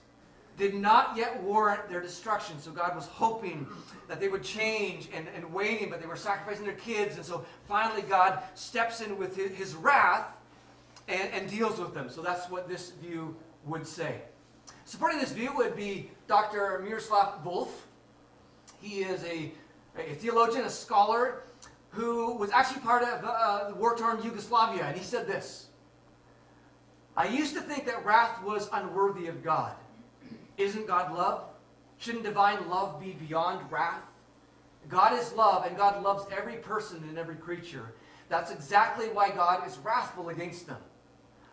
[0.58, 2.58] did not yet warrant their destruction.
[2.60, 3.66] So God was hoping
[4.08, 7.16] that they would change and, and waiting, but they were sacrificing their kids.
[7.16, 10.26] And so finally, God steps in with his, his wrath
[11.08, 12.10] and, and deals with them.
[12.10, 14.20] So that's what this view would say.
[14.84, 16.80] Supporting this view would be Dr.
[16.84, 17.68] Miroslav Volf.
[18.80, 19.52] He is a,
[19.96, 21.42] a theologian, a scholar,
[21.90, 24.84] who was actually part of uh, war-torn Yugoslavia.
[24.84, 25.66] And he said this,
[27.16, 29.74] I used to think that wrath was unworthy of God.
[30.60, 31.44] Isn't God love?
[31.98, 34.02] Shouldn't divine love be beyond wrath?
[34.88, 37.94] God is love, and God loves every person and every creature.
[38.28, 40.78] That's exactly why God is wrathful against them.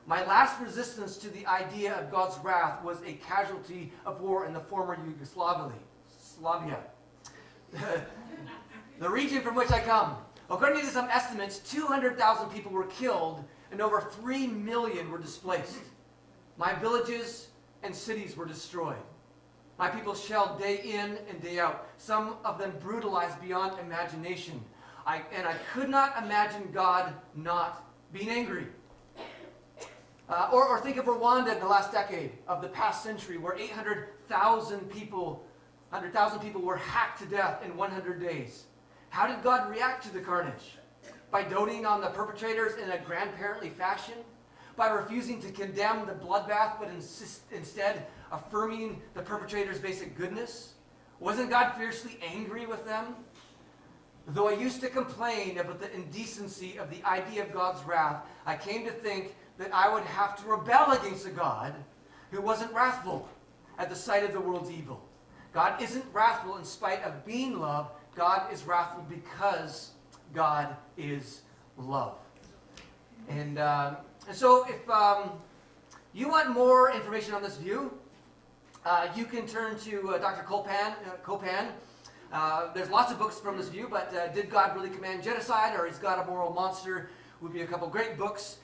[0.05, 4.53] My last resistance to the idea of God's wrath was a casualty of war in
[4.53, 5.73] the former Yugoslavia.
[8.99, 10.15] the region from which I come.
[10.49, 15.79] According to some estimates, 200,000 people were killed and over 3 million were displaced.
[16.57, 17.46] My villages,
[17.83, 18.97] and cities were destroyed.
[19.77, 24.59] My people shelled day in and day out, some of them brutalized beyond imagination.
[25.05, 28.67] I, and I could not imagine God not being angry.
[30.29, 33.55] Uh, or, or think of Rwanda in the last decade of the past century, where
[33.55, 35.45] 800,000 people,
[35.91, 38.65] 100,000 people were hacked to death in 100 days.
[39.09, 40.77] How did God react to the carnage?
[41.31, 44.15] By doting on the perpetrators in a grandparently fashion?
[44.77, 50.73] By refusing to condemn the bloodbath, but insist, instead affirming the perpetrator's basic goodness?
[51.19, 53.15] Wasn't God fiercely angry with them?
[54.27, 58.55] Though I used to complain about the indecency of the idea of God's wrath, I
[58.55, 61.73] came to think that I would have to rebel against a God
[62.29, 63.27] who wasn't wrathful
[63.79, 65.01] at the sight of the world's evil.
[65.53, 67.89] God isn't wrathful in spite of being love.
[68.15, 69.91] God is wrathful because
[70.33, 71.41] God is
[71.77, 72.17] love.
[73.29, 73.95] And uh,
[74.27, 75.31] and so if um,
[76.13, 77.97] you want more information on this view,
[78.85, 80.43] uh, you can turn to uh, Dr.
[80.43, 80.93] Copan.
[81.05, 81.69] Uh, Copan.
[82.31, 85.79] Uh, there's lots of books from this view, but uh, Did God Really Command Genocide
[85.79, 87.09] or Is God a Moral Monster
[87.41, 88.57] would be a couple great books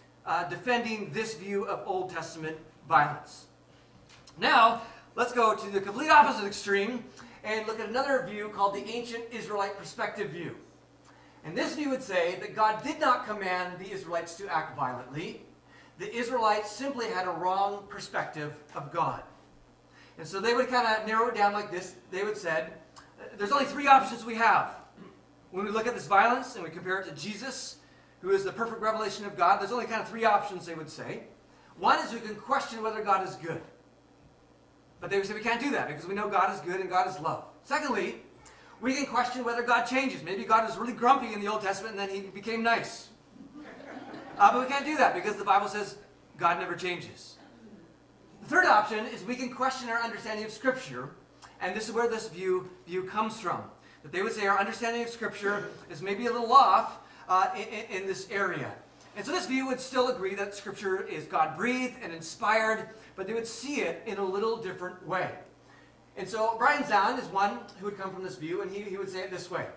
[0.49, 3.45] defending this view of Old Testament violence.
[4.39, 4.81] Now,
[5.15, 7.03] let's go to the complete opposite extreme
[7.43, 10.55] and look at another view called the Ancient Israelite Perspective View.
[11.43, 15.41] And this view would say that God did not command the Israelites to act violently,
[15.99, 19.23] the Israelites simply had a wrong perspective of God.
[20.17, 21.95] And so they would kind of narrow it down like this.
[22.11, 22.73] They would said,
[23.37, 24.75] there's only three options we have.
[25.51, 27.77] When we look at this violence and we compare it to Jesus,
[28.21, 30.89] who is the perfect revelation of God, there's only kind of three options they would
[30.89, 31.23] say.
[31.77, 33.61] One is we can question whether God is good.
[34.99, 36.89] But they would say we can't do that because we know God is good and
[36.89, 37.45] God is love.
[37.63, 38.21] Secondly,
[38.81, 40.23] we can question whether God changes.
[40.23, 43.09] Maybe God was really grumpy in the Old Testament and then he became nice.
[44.37, 45.97] Uh, but we can't do that because the Bible says
[46.37, 47.35] God never changes.
[48.41, 51.11] The third option is we can question our understanding of Scripture,
[51.61, 53.61] and this is where this view, view comes from.
[54.01, 56.97] That they would say our understanding of Scripture is maybe a little off
[57.29, 58.73] uh, in, in this area.
[59.15, 63.27] And so this view would still agree that Scripture is God breathed and inspired, but
[63.27, 65.29] they would see it in a little different way.
[66.17, 68.97] And so Brian Zahnd is one who would come from this view, and he, he
[68.97, 69.67] would say it this way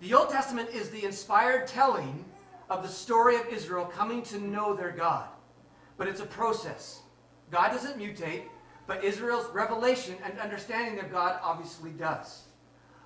[0.00, 2.24] The Old Testament is the inspired telling
[2.70, 5.28] of the story of Israel coming to know their God.
[5.96, 7.00] But it's a process.
[7.50, 8.44] God doesn't mutate,
[8.86, 12.44] but Israel's revelation and understanding of God obviously does.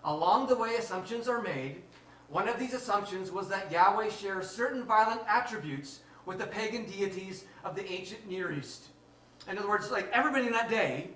[0.05, 1.83] Along the way, assumptions are made.
[2.29, 7.45] One of these assumptions was that Yahweh shares certain violent attributes with the pagan deities
[7.65, 8.89] of the ancient Near East.
[9.49, 11.11] In other words, like everybody in that day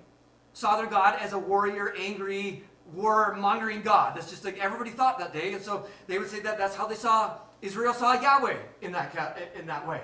[0.52, 4.16] saw their God as a warrior, angry, war-mongering God.
[4.16, 5.52] That's just like everybody thought that day.
[5.52, 9.38] And so they would say that that's how they saw Israel saw Yahweh in that,
[9.58, 10.00] in that way.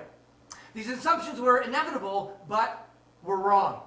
[0.74, 2.88] These assumptions were inevitable, but
[3.22, 3.82] were wrong.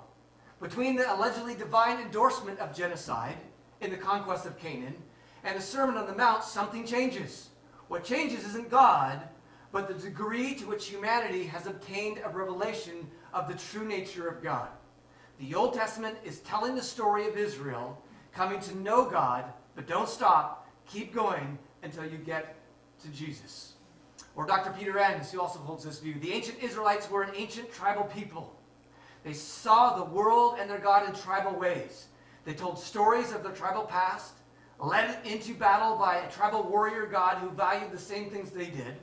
[0.61, 3.37] Between the allegedly divine endorsement of genocide
[3.79, 4.95] in the conquest of Canaan
[5.43, 7.49] and the Sermon on the Mount, something changes.
[7.87, 9.21] What changes isn't God,
[9.71, 14.43] but the degree to which humanity has obtained a revelation of the true nature of
[14.43, 14.69] God.
[15.39, 18.01] The Old Testament is telling the story of Israel
[18.33, 20.67] coming to know God, but don't stop.
[20.87, 22.58] Keep going until you get
[23.03, 23.73] to Jesus.
[24.35, 24.71] Or Dr.
[24.77, 26.15] Peter Enns, who also holds this view.
[26.19, 28.55] The ancient Israelites were an ancient tribal people.
[29.23, 32.07] They saw the world and their God in tribal ways.
[32.45, 34.33] They told stories of their tribal past,
[34.79, 38.95] led into battle by a tribal warrior God who valued the same things they did,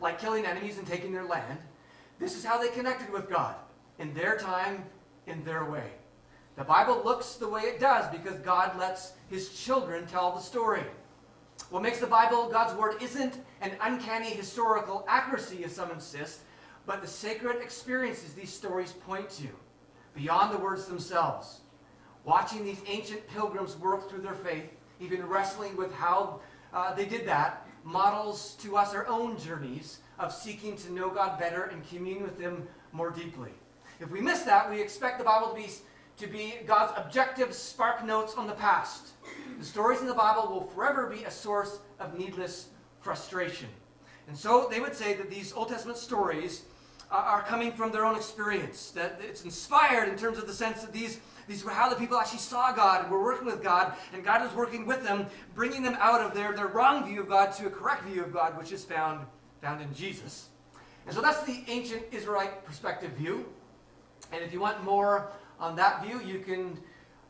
[0.00, 1.58] like killing enemies and taking their land.
[2.18, 3.56] This is how they connected with God,
[3.98, 4.84] in their time,
[5.26, 5.90] in their way.
[6.56, 10.84] The Bible looks the way it does because God lets his children tell the story.
[11.70, 16.40] What makes the Bible God's Word isn't an uncanny historical accuracy, as some insist,
[16.86, 19.48] but the sacred experiences these stories point to,
[20.14, 21.62] beyond the words themselves.
[22.24, 26.40] Watching these ancient pilgrims work through their faith, even wrestling with how
[26.72, 31.38] uh, they did that, models to us our own journeys of seeking to know God
[31.38, 33.50] better and commune with Him more deeply.
[33.98, 35.68] If we miss that, we expect the Bible to be,
[36.18, 39.08] to be God's objective spark notes on the past.
[39.58, 42.68] The stories in the Bible will forever be a source of needless
[43.00, 43.68] frustration.
[44.28, 46.62] And so they would say that these Old Testament stories
[47.10, 50.82] uh, are coming from their own experience, that it's inspired in terms of the sense
[50.82, 53.94] that these, these were how the people actually saw God and were working with God,
[54.12, 57.28] and God was working with them, bringing them out of their, their wrong view of
[57.28, 59.24] God to a correct view of God, which is found,
[59.62, 60.48] found in Jesus.
[61.06, 63.46] And so that's the ancient Israelite perspective view.
[64.32, 66.76] And if you want more on that view, you can,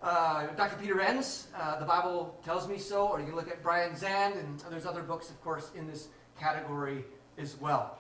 [0.03, 0.77] uh, Dr.
[0.81, 4.39] Peter Enns, uh, the Bible tells me so, or you can look at Brian Zahnd,
[4.39, 7.05] and there's other books, of course, in this category
[7.39, 7.99] as well.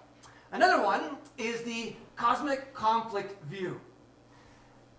[0.52, 3.80] Another one is the cosmic conflict view.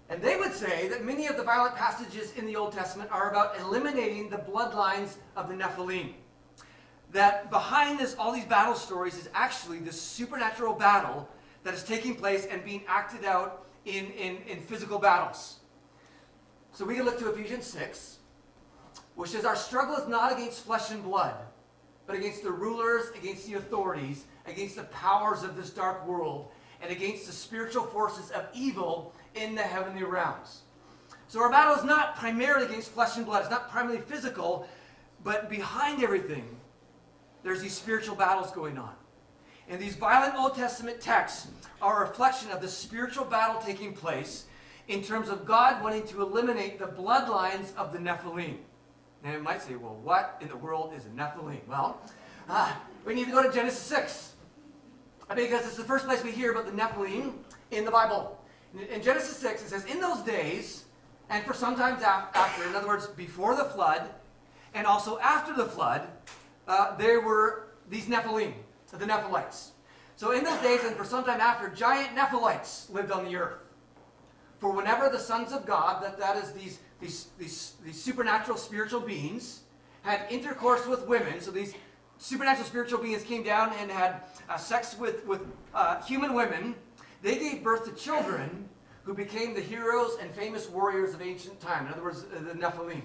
[0.10, 3.30] And they would say that many of the violent passages in the Old Testament are
[3.30, 6.14] about eliminating the bloodlines of the Nephilim.
[7.12, 11.28] That behind this, all these battle stories is actually this supernatural battle
[11.64, 15.58] that is taking place and being acted out in, in, in physical battles.
[16.78, 18.18] So we can look to Ephesians 6,
[19.16, 21.34] which says, Our struggle is not against flesh and blood,
[22.06, 26.92] but against the rulers, against the authorities, against the powers of this dark world, and
[26.92, 30.62] against the spiritual forces of evil in the heavenly realms.
[31.28, 34.70] So our battle is not primarily against flesh and blood, it's not primarily physical,
[35.24, 36.46] but behind everything,
[37.42, 38.94] there's these spiritual battles going on.
[39.68, 41.48] And these violent Old Testament texts
[41.82, 44.46] are a reflection of the spiritual battle taking place
[44.88, 48.58] in terms of God wanting to eliminate the bloodlines of the Nephilim.
[49.24, 51.66] Now you might say, well, what in the world is a Nephilim?
[51.68, 52.00] Well,
[52.50, 52.74] uh,
[53.06, 54.34] we need to go to Genesis 6.
[55.36, 57.34] Because it's the first place we hear about the Nephilim
[57.72, 58.40] in the Bible.
[58.92, 60.86] In Genesis 6, it says, In those days,
[61.30, 64.10] and for sometimes after, in other words, before the flood,
[64.74, 66.08] and also after the flood,
[66.68, 68.54] uh, there were these Nephilim
[68.98, 69.70] the Nephilites.
[70.16, 73.60] So in those days, and for some time after, giant Nephilites lived on the earth.
[74.60, 79.02] For whenever the sons of God, that, that is these, these, these, these supernatural spiritual
[79.02, 79.62] beings,
[80.02, 81.74] had intercourse with women, so these
[82.18, 85.42] supernatural spiritual beings came down and had uh, sex with, with
[85.74, 86.76] uh, human women,
[87.22, 88.68] they gave birth to children
[89.04, 91.88] who became the heroes and famous warriors of ancient time.
[91.88, 93.02] In other words, uh, the Nephilim.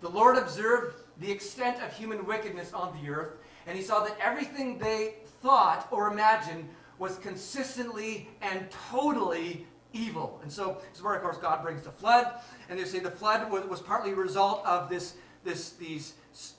[0.00, 3.34] The Lord observed the extent of human wickedness on the earth
[3.66, 10.40] and he saw that everything they thought or imagined was consistently and totally evil.
[10.42, 12.32] And so where, of course, God brings the flood.
[12.68, 16.14] And they say the flood was, partly a result of this, this, these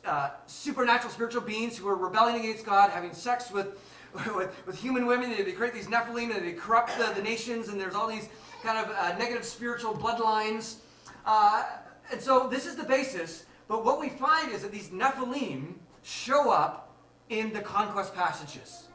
[0.05, 3.79] uh, supernatural spiritual beings who were rebelling against God, having sex with,
[4.35, 5.31] with, with human women.
[5.31, 8.29] They, they, create these Nephilim and they corrupt the, the, nations, and there's all these
[8.61, 10.75] kind of uh, negative spiritual bloodlines.
[11.25, 11.63] Uh,
[12.11, 13.45] and so this is the basis.
[13.67, 16.95] But what we find is that these Nephilim show up
[17.29, 18.87] in the conquest passages.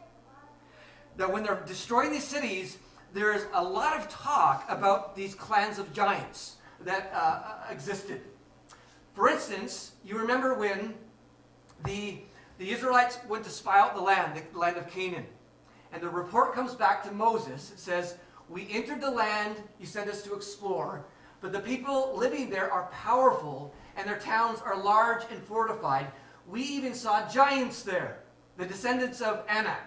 [1.17, 2.79] That when they're destroying these cities,
[3.13, 8.21] there's a lot of talk about these clans of giants that uh, uh, existed.
[9.15, 10.95] For instance, you remember when
[11.85, 12.19] the,
[12.59, 15.27] the Israelites went to spy out the land, the land of Canaan.
[15.93, 17.73] And the report comes back to Moses.
[17.73, 18.17] It says,
[18.49, 21.05] We entered the land you sent us to explore,
[21.41, 26.07] but the people living there are powerful, and their towns are large and fortified.
[26.47, 28.19] We even saw giants there
[28.59, 29.81] the descendants of Anak.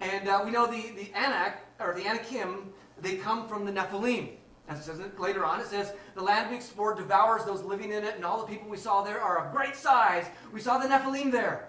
[0.00, 4.30] And uh, we know the, the Anak, or the Anakim, they come from the Nephilim.
[4.68, 8.04] As it says later on, it says, The land we explored devours those living in
[8.04, 10.26] it, and all the people we saw there are of great size.
[10.52, 11.68] We saw the Nephilim there.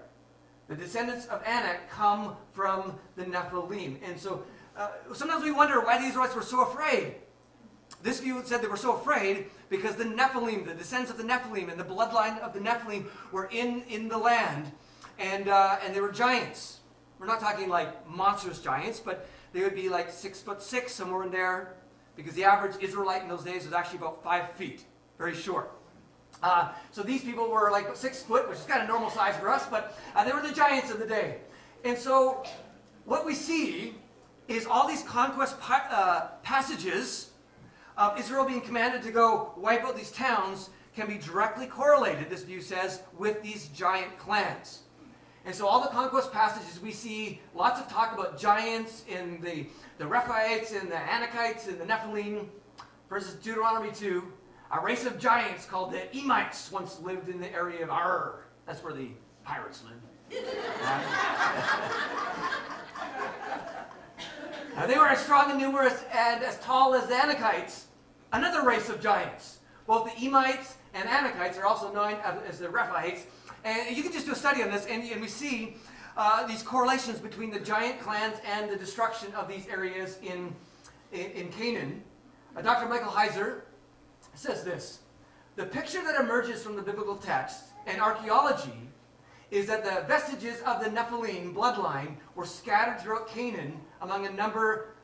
[0.68, 3.98] The descendants of Anak come from the Nephilim.
[4.04, 4.44] And so
[4.78, 7.16] uh, sometimes we wonder why the Israelites were so afraid.
[8.02, 11.70] This view said they were so afraid because the Nephilim, the descendants of the Nephilim,
[11.70, 14.72] and the bloodline of the Nephilim were in, in the land
[15.20, 16.80] and, uh, and they were giants.
[17.20, 21.24] We're not talking like monstrous giants, but they would be like six foot six, somewhere
[21.24, 21.76] in there,
[22.18, 24.84] because the average Israelite in those days was actually about five feet,
[25.18, 25.72] very short.
[26.44, 29.48] Uh, so these people were like six foot, which is kind of normal size for
[29.48, 31.38] us, but uh, they were the giants of the day.
[31.86, 32.44] And so
[33.06, 33.96] what we see
[34.50, 37.32] is all these conquest pa uh, passages
[37.98, 42.44] of Israel being commanded to go wipe out these towns can be directly correlated, this
[42.44, 44.82] view says, with these giant clans.
[45.46, 49.68] And so all the conquest passages, we see lots of talk about giants in the,
[50.00, 52.48] the Rephaites and the Anakites and the Nephilim
[53.10, 54.24] versus Deuteronomy 2.
[54.72, 58.46] A race of giants called the Emites once lived in the area of Ar.
[58.66, 59.10] That's where the
[59.44, 59.94] pirates live.
[64.76, 67.84] now, they were as strong and numerous and as tall as the Anakites,
[68.34, 69.60] another race of giants.
[69.86, 72.16] Both the Emites and Anakites are also known
[72.50, 73.26] as the Rephaites.
[73.66, 75.76] And you can just do a study on this, and, and we see
[76.16, 80.54] uh, these correlations between the giant clans and the destruction of these areas in,
[81.12, 82.04] in, in Canaan.
[82.56, 82.88] Uh, Dr.
[82.88, 83.62] Michael Heiser
[84.36, 85.00] says this
[85.56, 88.88] The picture that emerges from the biblical text and archaeology
[89.50, 94.96] is that the vestiges of the Nephilim bloodline were scattered throughout Canaan among a number,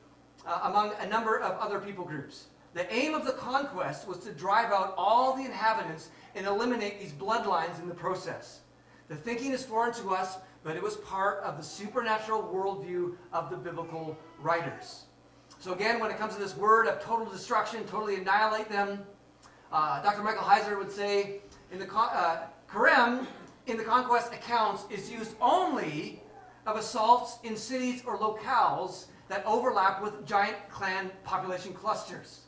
[0.46, 2.46] uh, among a number of other people groups.
[2.74, 7.12] The aim of the conquest was to drive out all the inhabitants and eliminate these
[7.12, 8.62] bloodlines in the process.
[9.10, 13.50] The thinking is foreign to us, but it was part of the supernatural worldview of
[13.50, 15.04] the biblical writers.
[15.60, 19.04] So again, when it comes to this word of total destruction, totally annihilate them,
[19.72, 20.24] uh, Dr.
[20.24, 21.42] Michael Heiser would say,
[21.72, 23.26] in the uh, Kerem,
[23.68, 26.24] in the conquest accounts, is used only
[26.66, 32.42] of assaults in cities or locales that overlap with giant clan population clusters.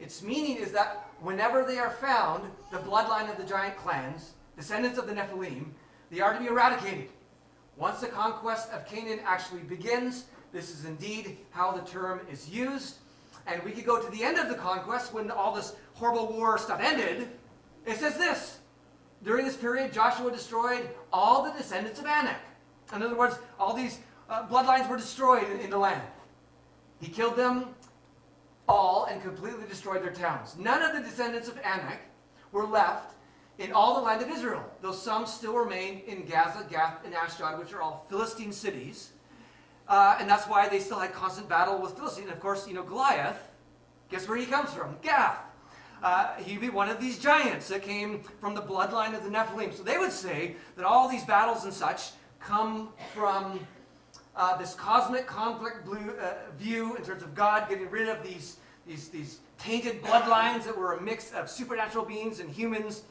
[0.00, 4.98] Its meaning is that whenever they are found, the bloodline of the giant clans, descendants
[4.98, 5.66] of the Nephilim,
[6.10, 7.08] they are to be eradicated.
[7.76, 12.96] Once the conquest of Canaan actually begins, this is indeed how the term is used.
[13.46, 16.58] And we could go to the end of the conquest when all this horrible war
[16.58, 17.28] stuff ended.
[17.86, 18.58] It says this
[19.24, 22.36] During this period, Joshua destroyed all the descendants of Anak.
[22.94, 26.02] In other words, all these uh, bloodlines were destroyed in, in the land.
[27.00, 27.74] He killed them
[28.68, 30.56] all and completely destroyed their towns.
[30.58, 32.00] None of the descendants of Anak
[32.52, 33.14] were left
[33.58, 37.58] in all the land of Israel, though some still remained in Gaza, Gath, and Ashdod,
[37.58, 39.12] which are all Philistine cities.
[39.88, 42.24] Uh, and that's why they still had constant battle with Philistine.
[42.24, 43.50] And of course, you know, Goliath,
[44.10, 44.96] guess where he comes from?
[45.02, 45.38] Gath.
[46.02, 49.72] Uh, he'd be one of these giants that came from the bloodline of the Nephilim.
[49.72, 52.10] So they would say that all these battles and such
[52.40, 53.60] come from
[54.34, 58.56] uh, this cosmic conflict blue, uh, view in terms of God getting rid of these,
[58.86, 63.02] these, these tainted bloodlines that were a mix of supernatural beings and humans.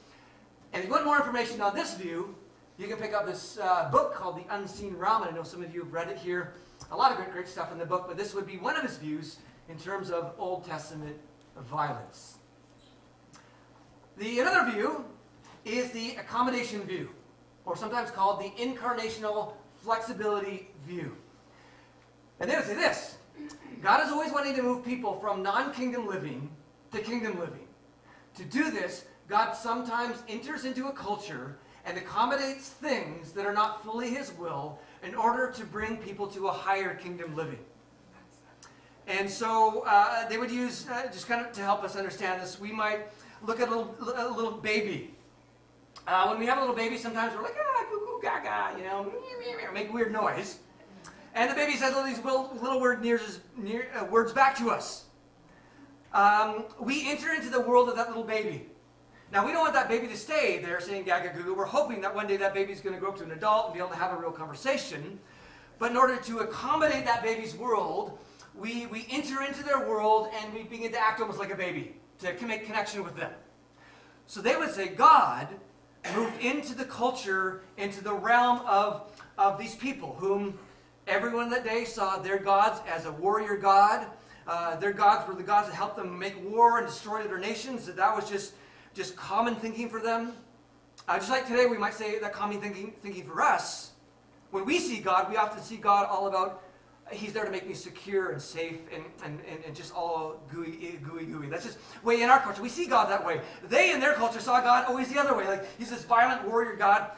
[0.74, 2.36] And if you want more information on this view,
[2.78, 5.24] you can pick up this uh, book called The Unseen Realm.
[5.24, 6.54] And I know some of you have read it here.
[6.92, 8.84] A lot of great, great stuff in the book, but this would be one of
[8.84, 9.38] his views
[9.70, 11.16] in terms of Old Testament
[11.70, 12.38] violence.
[14.18, 15.06] The another view
[15.64, 17.10] is the accommodation view,
[17.66, 21.16] or sometimes called the incarnational flexibility view.
[22.40, 23.18] And they would say this
[23.82, 26.50] God is always wanting to move people from non kingdom living
[26.92, 27.68] to kingdom living.
[28.36, 33.84] To do this, God sometimes enters into a culture and accommodates things that are not
[33.84, 37.60] fully His will in order to bring people to a higher kingdom living.
[39.08, 42.60] And so uh, they would use, uh, just kind of to help us understand this,
[42.60, 43.08] we might
[43.44, 45.16] look at a little, a little baby.
[46.08, 47.72] Uh, when we have a little baby, sometimes we're like, ah,
[48.22, 49.12] gaga, you know,
[49.74, 50.60] make weird noise.
[51.34, 53.20] And the baby says all these little, word near,
[53.98, 55.06] uh, words back to us.
[56.14, 58.68] Um, we enter into the world of that little baby.
[59.32, 61.54] Now, we don't want that baby to stay there saying gaga goo.
[61.54, 63.74] We're hoping that one day that baby's going to grow up to an adult and
[63.74, 65.20] be able to have a real conversation.
[65.80, 68.20] But in order to accommodate that baby's world,
[68.54, 71.96] we, we enter into their world and we begin to act almost like a baby
[72.20, 73.32] to make connection with them.
[74.28, 75.48] So they would say God
[76.14, 80.60] moved into the culture, into the realm of, of these people, whom
[81.08, 84.08] everyone that day saw their gods as a warrior god.
[84.48, 87.86] Uh, their gods were the gods that helped them make war and destroy other nations.
[87.86, 88.54] That that was just,
[88.94, 90.34] just common thinking for them.
[91.08, 93.92] Uh, just like today, we might say that common thinking, thinking for us.
[94.52, 96.64] When we see God, we often see God all about
[97.12, 100.98] He's there to make me secure and safe and, and, and, and, just all gooey,
[101.04, 101.50] gooey, gooey.
[101.50, 102.62] That's just way in our culture.
[102.62, 103.42] We see God that way.
[103.68, 105.46] They in their culture saw God always the other way.
[105.46, 107.12] Like he's this violent warrior God.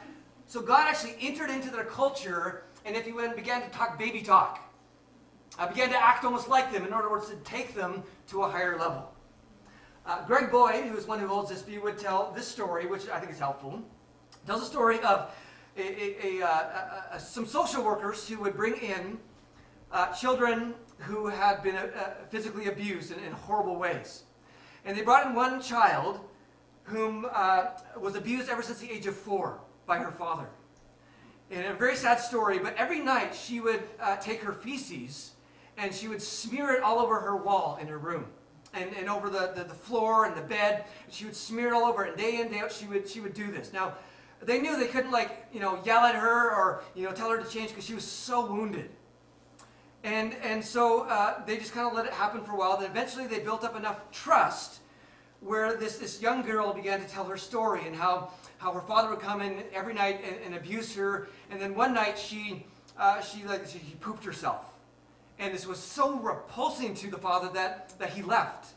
[0.46, 4.20] So God actually entered into their culture, and if you went began to talk baby
[4.20, 4.60] talk,
[5.58, 8.76] I began to act almost like them in words to take them to a higher
[8.78, 9.10] level.
[10.06, 13.08] Uh, Greg Boyd, who is one who holds this view, would tell this story, which
[13.08, 13.82] I think is helpful.
[14.46, 15.34] Tells a story of
[15.76, 19.18] a, a, a, uh, some social workers who would bring in
[19.90, 24.24] uh, children who had been uh, physically abused in, in, horrible ways.
[24.84, 26.20] And they brought in one child
[26.84, 27.68] whom uh,
[27.98, 30.48] was abused ever since the age of four by her father.
[31.50, 35.32] And a very sad story, but every night she would uh, take her feces
[35.76, 38.26] and she would smear it all over her wall in her room
[38.72, 40.84] and, and over the, the, the floor and the bed.
[41.10, 43.34] She would smear it all over, and day in, day out, she would, she would
[43.34, 43.72] do this.
[43.72, 43.94] Now,
[44.42, 47.42] they knew they couldn't, like, you know, yell at her or, you know, tell her
[47.42, 48.90] to change because she was so wounded.
[50.02, 52.76] And, and so uh, they just kind of let it happen for a while.
[52.78, 54.80] Then eventually they built up enough trust
[55.44, 59.10] where this, this young girl began to tell her story and how, how her father
[59.10, 61.28] would come in every night and, and abuse her.
[61.50, 62.64] And then one night she,
[62.98, 64.64] uh, she, like, she, she pooped herself.
[65.38, 68.74] And this was so repulsing to the father that, that he left.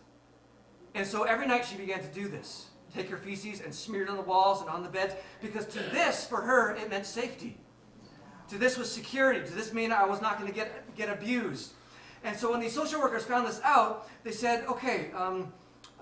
[0.94, 4.10] And so every night she began to do this take her feces and smear it
[4.10, 7.58] on the walls and on the beds, because to this, for her, it meant safety.
[8.50, 9.46] To this was security.
[9.46, 11.74] To this mean I was not going to get, get abused.
[12.24, 15.54] And so when these social workers found this out, they said, okay, um,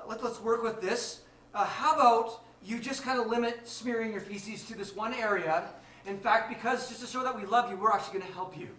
[0.07, 1.21] let, us work with this.
[1.53, 5.65] Uh, how about you just kind of limit smearing your feces to this one area?
[6.05, 8.57] In fact, because just to show that we love you, we're actually going to help
[8.57, 8.69] you.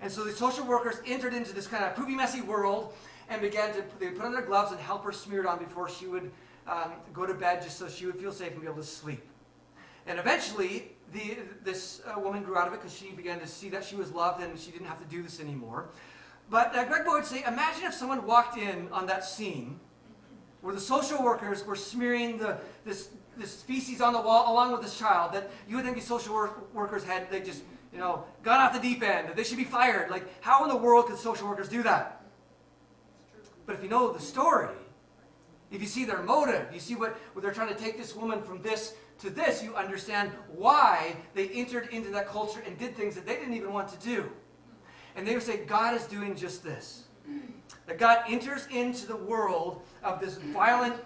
[0.00, 2.92] And so the social workers entered into this kind of poopy, messy world
[3.28, 5.88] and began to they put on their gloves and help her smear it on before
[5.88, 6.30] she would
[6.66, 9.22] um, go to bed just so she would feel safe and be able to sleep.
[10.06, 13.68] And eventually, the, this uh, woman grew out of it because she began to see
[13.70, 15.88] that she was loved and she didn't have to do this anymore.
[16.50, 19.80] But uh, Greg Boyd would say, imagine if someone walked in on that scene
[20.64, 22.56] where the social workers were smearing the,
[22.86, 26.06] this, this feces on the wall along with this child, that you would think these
[26.06, 27.62] social work workers had, they just
[27.92, 30.10] you know, gone off the deep end, that they should be fired.
[30.10, 32.24] Like, how in the world could social workers do that?
[33.66, 34.74] But if you know the story,
[35.70, 38.40] if you see their motive, you see what, what they're trying to take this woman
[38.40, 43.14] from this to this, you understand why they entered into that culture and did things
[43.16, 44.30] that they didn't even want to do.
[45.14, 47.04] And they would say, God is doing just this.
[47.86, 50.96] That God enters into the world of this violent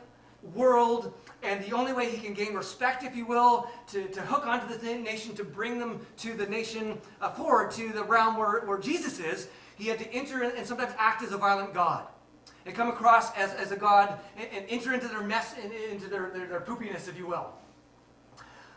[0.55, 1.13] world
[1.43, 4.77] and the only way he can gain respect, if you will, to, to hook onto
[4.77, 8.79] the nation, to bring them to the nation uh, forward, to the realm where, where
[8.79, 12.07] Jesus is, he had to enter and sometimes act as a violent God.
[12.67, 16.09] And come across as, as a God and, and enter into their mess, and, into
[16.09, 17.53] their, their, their poopiness, if you will.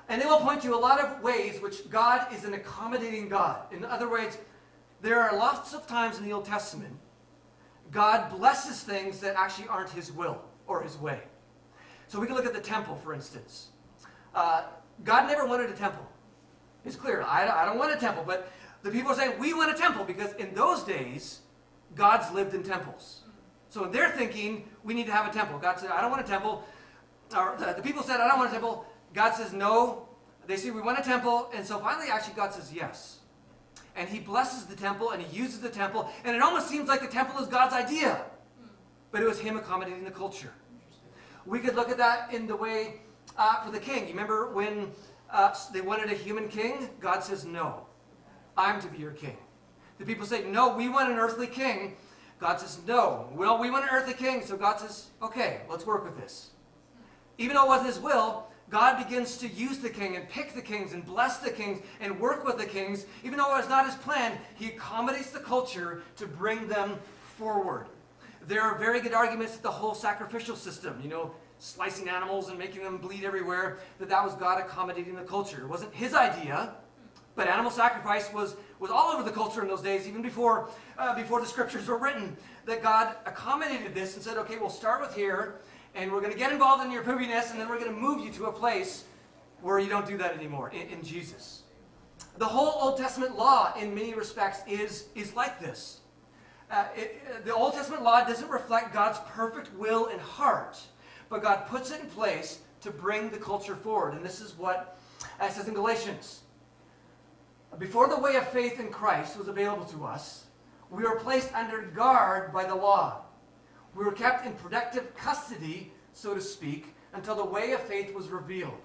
[0.07, 3.61] And they will point to a lot of ways which God is an accommodating God.
[3.73, 4.37] In other words,
[5.01, 6.93] there are lots of times in the Old Testament
[7.91, 11.19] God blesses things that actually aren't his will or his way.
[12.07, 13.67] So we can look at the temple, for instance.
[14.33, 14.63] Uh,
[15.03, 16.05] God never wanted a temple.
[16.85, 17.21] It's clear.
[17.23, 18.23] I, I don't want a temple.
[18.25, 18.51] But
[18.83, 21.41] the people are saying, we want a temple because in those days,
[21.95, 23.21] gods lived in temples.
[23.69, 25.59] So they're thinking, we need to have a temple.
[25.59, 26.63] God said, I don't want a temple.
[27.35, 28.85] Or the, the people said, I don't want a temple.
[29.13, 30.07] God says, no.
[30.47, 31.49] They say, we want a temple.
[31.55, 33.19] And so finally, actually, God says, yes.
[33.95, 36.09] And he blesses the temple and he uses the temple.
[36.23, 38.21] And it almost seems like the temple is God's idea.
[39.11, 40.51] But it was him accommodating the culture.
[41.45, 43.01] We could look at that in the way
[43.37, 44.03] uh, for the king.
[44.03, 44.91] You remember when
[45.29, 46.89] uh, they wanted a human king?
[46.99, 47.85] God says, no,
[48.57, 49.37] I'm to be your king.
[49.97, 51.95] The people say, no, we want an earthly king.
[52.39, 53.29] God says, no.
[53.33, 54.43] Well, we want an earthly king.
[54.43, 56.51] So God says, okay, let's work with this.
[57.37, 60.61] Even though it wasn't his will, God begins to use the king and pick the
[60.61, 63.05] kings and bless the kings and work with the kings.
[63.24, 66.97] Even though it was not his plan, he accommodates the culture to bring them
[67.38, 67.88] forward.
[68.47, 72.57] There are very good arguments that the whole sacrificial system, you know, slicing animals and
[72.57, 75.59] making them bleed everywhere, that that was God accommodating the culture.
[75.61, 76.74] It wasn't his idea,
[77.36, 81.13] but animal sacrifice was, was all over the culture in those days, even before, uh,
[81.13, 85.13] before the scriptures were written, that God accommodated this and said, okay, we'll start with
[85.13, 85.59] here,
[85.95, 88.23] and we're going to get involved in your poopiness, and then we're going to move
[88.23, 89.03] you to a place
[89.61, 91.63] where you don't do that anymore, in, in Jesus.
[92.37, 95.99] The whole Old Testament law, in many respects, is, is like this.
[96.69, 100.79] Uh, it, the Old Testament law doesn't reflect God's perfect will and heart,
[101.29, 104.13] but God puts it in place to bring the culture forward.
[104.13, 104.97] And this is what
[105.41, 106.41] uh, it says in Galatians.
[107.77, 110.45] Before the way of faith in Christ was available to us,
[110.89, 113.21] we were placed under guard by the law.
[113.95, 118.29] We were kept in protective custody, so to speak, until the way of faith was
[118.29, 118.79] revealed.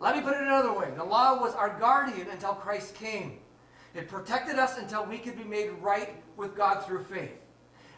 [0.00, 0.90] Let me put it another way.
[0.96, 3.38] The law was our guardian until Christ came.
[3.94, 7.32] It protected us until we could be made right with God through faith.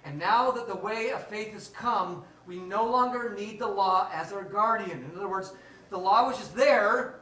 [0.05, 4.11] And now that the way of faith has come, we no longer need the law
[4.13, 5.05] as our guardian.
[5.11, 5.53] In other words,
[5.91, 7.21] the law was just there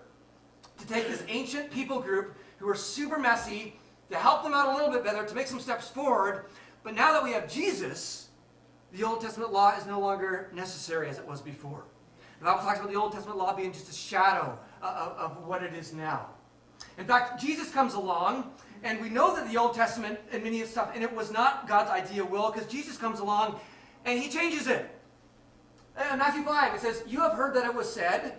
[0.78, 3.76] to take this ancient people group who were super messy,
[4.10, 6.46] to help them out a little bit better, to make some steps forward.
[6.82, 8.28] But now that we have Jesus,
[8.92, 11.84] the Old Testament law is no longer necessary as it was before.
[12.40, 15.62] The Bible talks about the Old Testament law being just a shadow of, of what
[15.62, 16.26] it is now.
[16.98, 18.50] In fact, Jesus comes along,
[18.82, 21.68] and we know that the Old Testament and many of stuff, and it was not
[21.68, 23.60] God's ideal will, because Jesus comes along
[24.04, 24.90] and he changes it.
[26.12, 28.34] In Matthew 5, it says, You have heard that it was said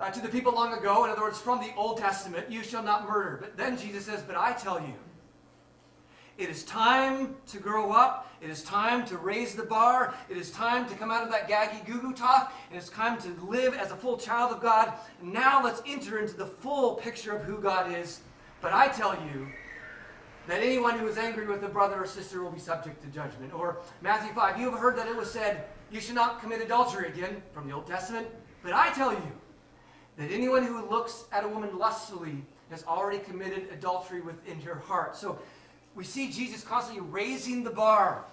[0.00, 2.82] uh, to the people long ago, in other words, from the Old Testament, you shall
[2.82, 3.38] not murder.
[3.40, 4.94] But then Jesus says, But I tell you,
[6.38, 8.30] it is time to grow up.
[8.42, 10.14] It is time to raise the bar.
[10.28, 12.52] It is time to come out of that gaggy goo goo talk.
[12.68, 14.92] And it's time to live as a full child of God.
[15.22, 18.20] Now let's enter into the full picture of who God is.
[18.60, 19.48] But I tell you
[20.46, 23.54] that anyone who is angry with a brother or sister will be subject to judgment.
[23.54, 27.08] Or Matthew 5, you have heard that it was said, You should not commit adultery
[27.08, 28.26] again from the Old Testament.
[28.62, 29.32] But I tell you
[30.18, 35.16] that anyone who looks at a woman lustfully has already committed adultery within her heart.
[35.16, 35.38] So
[35.96, 38.26] we see Jesus constantly raising the bar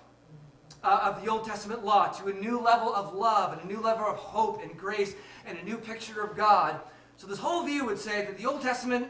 [0.84, 3.80] uh, of the Old Testament law to a new level of love and a new
[3.82, 5.16] level of hope and grace
[5.48, 6.80] and a new picture of God.
[7.16, 9.08] So this whole view would say that the Old Testament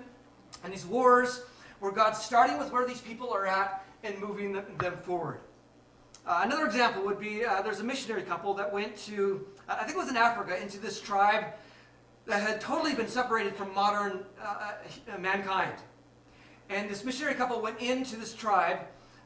[0.64, 1.42] and these wars
[1.80, 5.40] were God starting with where these people are at and moving them forward.
[6.26, 9.98] Uh, another example would be uh, there's a missionary couple that went to, I think
[9.98, 11.46] it was in Africa, into this tribe
[12.28, 14.74] that had totally been separated from modern uh,
[15.14, 15.74] uh, mankind.
[16.70, 18.80] And this missionary couple went into this tribe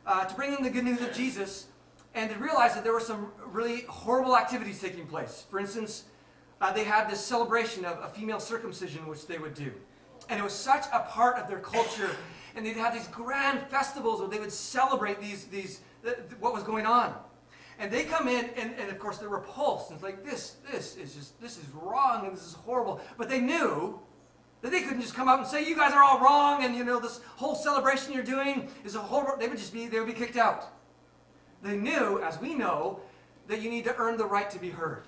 [0.06, 1.68] uh, to bring them the good news of Jesus,
[2.16, 5.46] and they realized that there were some really horrible activities taking place.
[5.50, 6.06] For instance,
[6.62, 9.72] uh, they had this celebration of a female circumcision, which they would do.
[10.30, 12.10] And it was such a part of their culture.
[12.56, 15.82] And they'd have these grand festivals where they would celebrate these, these,
[16.40, 17.14] what was going on.
[17.80, 19.92] And they come in, and, and of course they're repulsed.
[19.92, 23.00] And it's like, this, this is just, this is wrong, and this is horrible.
[23.18, 24.00] But they knew
[24.62, 26.84] that they couldn't just come up and say, you guys are all wrong, and you
[26.84, 30.08] know, this whole celebration you're doing is a whole, they would just be, they would
[30.08, 30.66] be kicked out.
[31.62, 33.00] They knew, as we know,
[33.48, 35.04] that you need to earn the right to be heard.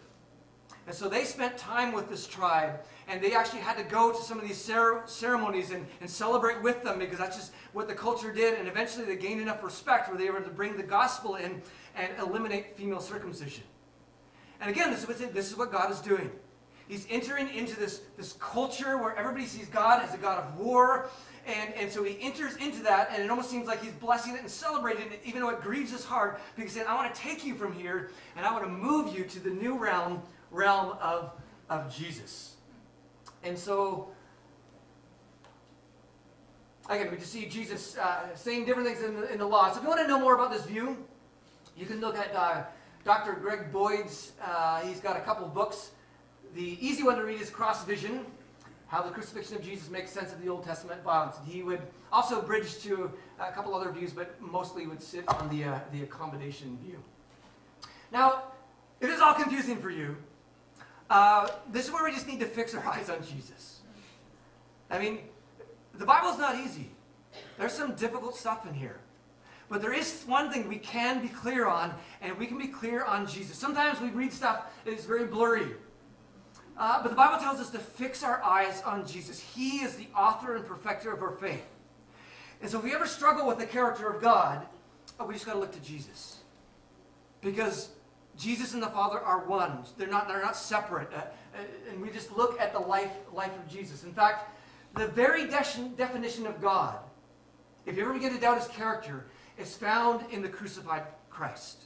[0.87, 4.23] And so they spent time with this tribe, and they actually had to go to
[4.23, 8.31] some of these ceremonies and, and celebrate with them because that's just what the culture
[8.31, 8.57] did.
[8.57, 11.61] And eventually they gained enough respect where they were able to bring the gospel in
[11.95, 13.63] and eliminate female circumcision.
[14.61, 16.31] And again, this is what, this is what God is doing.
[16.89, 21.11] He's entering into this, this culture where everybody sees God as a God of war.
[21.45, 24.41] And, and so he enters into that, and it almost seems like he's blessing it
[24.41, 27.45] and celebrating it, even though it grieves his heart, because he's I want to take
[27.45, 31.31] you from here, and I want to move you to the new realm, realm of,
[31.69, 32.55] of Jesus.
[33.43, 34.09] And so,
[36.89, 39.71] again, we just see Jesus uh, saying different things in the, in the law.
[39.71, 40.97] So if you want to know more about this view,
[41.77, 42.63] you can look at uh,
[43.05, 43.33] Dr.
[43.33, 45.91] Greg Boyd's, uh, he's got a couple books
[46.55, 48.25] the easy one to read is Cross Vision,
[48.87, 51.35] how the crucifixion of Jesus makes sense of the Old Testament violence.
[51.45, 51.81] He would
[52.11, 56.03] also bridge to a couple other views, but mostly would sit on the, uh, the
[56.03, 57.01] accommodation view.
[58.11, 58.43] Now,
[58.99, 60.17] it is all confusing for you.
[61.09, 63.79] Uh, this is where we just need to fix our eyes on Jesus.
[64.89, 65.19] I mean,
[65.93, 66.89] the Bible's not easy.
[67.57, 68.99] There's some difficult stuff in here.
[69.69, 73.03] But there is one thing we can be clear on, and we can be clear
[73.03, 73.55] on Jesus.
[73.55, 75.67] Sometimes we read stuff that is very blurry.
[76.79, 79.39] Uh, but the Bible tells us to fix our eyes on Jesus.
[79.39, 81.65] He is the author and perfecter of our faith.
[82.61, 84.65] And so if we ever struggle with the character of God,
[85.19, 86.37] oh, we just got to look to Jesus.
[87.41, 87.89] Because
[88.37, 89.83] Jesus and the Father are one.
[89.97, 91.09] They're not, they're not separate.
[91.13, 94.05] Uh, uh, and we just look at the life, life of Jesus.
[94.05, 94.49] In fact,
[94.95, 96.97] the very de- definition of God,
[97.85, 99.25] if you ever begin to doubt his character,
[99.57, 101.83] is found in the crucified Christ.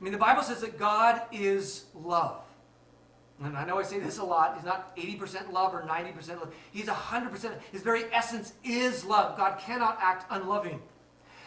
[0.00, 2.45] I mean, the Bible says that God is love.
[3.42, 4.54] And I know I say this a lot.
[4.56, 6.54] He's not 80% love or 90% love.
[6.72, 7.52] He's 100%.
[7.70, 9.36] His very essence is love.
[9.36, 10.80] God cannot act unloving.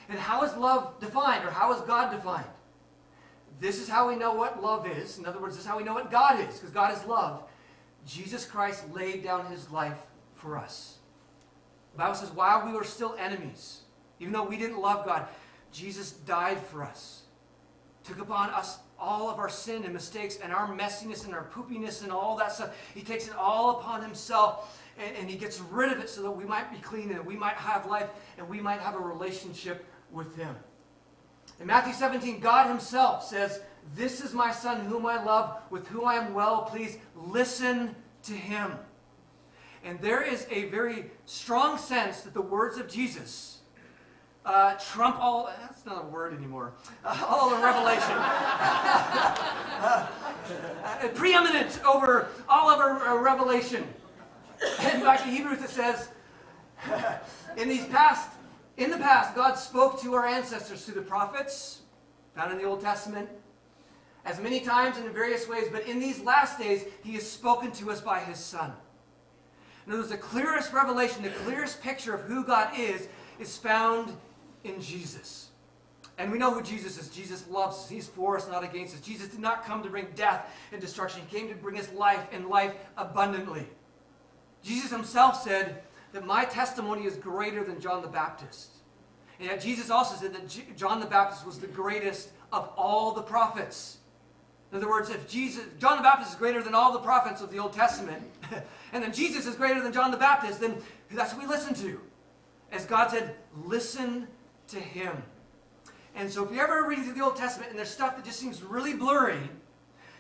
[0.08, 2.48] And how is love defined, or how is God defined?
[3.60, 5.18] This is how we know what love is.
[5.18, 7.44] In other words, this is how we know what God is, because God is love.
[8.06, 10.00] Jesus Christ laid down his life
[10.36, 10.98] for us.
[11.94, 13.82] The Bible says, while we were still enemies,
[14.20, 15.28] even though we didn't love God,
[15.72, 17.24] Jesus died for us,
[18.04, 22.04] took upon us all of our sin and mistakes and our messiness and our poopiness
[22.04, 22.76] and all that stuff.
[22.94, 26.32] He takes it all upon himself and, and, he gets rid of it so that
[26.32, 29.86] we might be clean and we might have life and we might have a relationship
[30.12, 30.56] with him.
[31.60, 33.62] In Matthew 17, God himself says,
[33.96, 37.00] This is my son whom I love, with whom I am well pleased.
[37.16, 38.74] Listen to him.
[39.84, 43.59] And there is a very strong sense that the words of Jesus
[44.50, 46.74] uh, trump all, that's not a word anymore,
[47.06, 48.16] uh, all of Revelation.
[48.18, 50.08] uh,
[51.14, 53.84] preeminent over all of our, Revelation.
[54.62, 56.10] In fact, in Hebrews it says,
[57.58, 58.32] in these past,
[58.78, 61.82] in the past, God spoke to our ancestors through the prophets,
[62.36, 63.30] found in the Old Testament,
[64.26, 67.72] as many times and in various ways, but in these last days, He has spoken
[67.74, 68.74] to us by His Son.
[69.86, 73.08] In other words, the clearest revelation, the clearest picture of who God is,
[73.40, 74.12] is found
[74.64, 75.50] in Jesus.
[76.18, 77.08] And we know who Jesus is.
[77.10, 77.90] Jesus loves us.
[77.90, 79.00] He's for us, not against us.
[79.00, 81.22] Jesus did not come to bring death and destruction.
[81.28, 83.66] He came to bring us life and life abundantly.
[84.62, 88.72] Jesus himself said that my testimony is greater than John the Baptist.
[89.40, 93.22] And yet Jesus also said that John the Baptist was the greatest of all the
[93.22, 94.00] prophets.
[94.72, 97.50] In other words, if Jesus, John the Baptist is greater than all the prophets of
[97.50, 98.22] the Old Testament,
[98.94, 100.76] and then Jesus is greater than John the Baptist, then
[101.12, 102.02] that's what we listen to.
[102.72, 104.28] As God said, listen
[104.72, 105.24] to him.
[106.16, 108.40] And so if you ever read through the Old Testament and there's stuff that just
[108.40, 109.40] seems really blurry,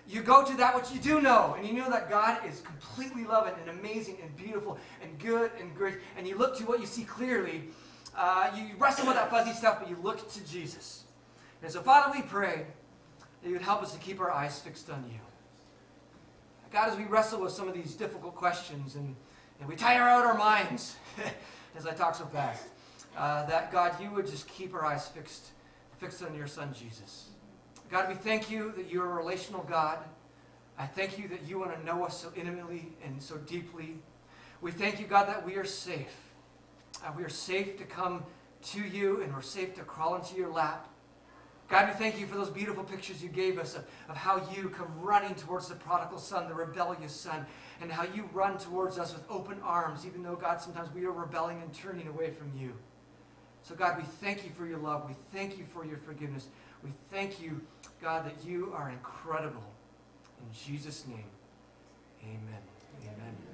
[0.07, 3.25] you go to that which you do know, and you know that God is completely
[3.25, 6.87] loving and amazing and beautiful and good and great, and you look to what you
[6.87, 7.65] see clearly.
[8.17, 11.03] Uh, you wrestle with that fuzzy stuff, but you look to Jesus.
[11.61, 12.65] And so, Father, we pray
[13.41, 15.19] that you would help us to keep our eyes fixed on you.
[16.71, 19.15] God, as we wrestle with some of these difficult questions and,
[19.59, 20.95] and we tire out our minds,
[21.77, 22.65] as I talk so fast,
[23.19, 25.47] uh, that God, you would just keep our eyes fixed,
[25.97, 27.27] fixed on your Son, Jesus.
[27.91, 29.99] God, we thank you that you're a relational God.
[30.77, 33.97] I thank you that you want to know us so intimately and so deeply.
[34.61, 36.15] We thank you, God, that we are safe.
[37.05, 38.23] Uh, we are safe to come
[38.71, 40.87] to you and we're safe to crawl into your lap.
[41.67, 44.69] God, we thank you for those beautiful pictures you gave us of, of how you
[44.69, 47.45] come running towards the prodigal son, the rebellious son,
[47.81, 51.11] and how you run towards us with open arms, even though, God, sometimes we are
[51.11, 52.73] rebelling and turning away from you.
[53.69, 55.07] So, God, we thank you for your love.
[55.07, 56.47] We thank you for your forgiveness.
[56.83, 57.61] We thank you,
[58.01, 59.61] God, that you are incredible.
[60.39, 61.29] In Jesus' name,
[62.23, 62.61] amen.
[63.03, 63.48] Amen.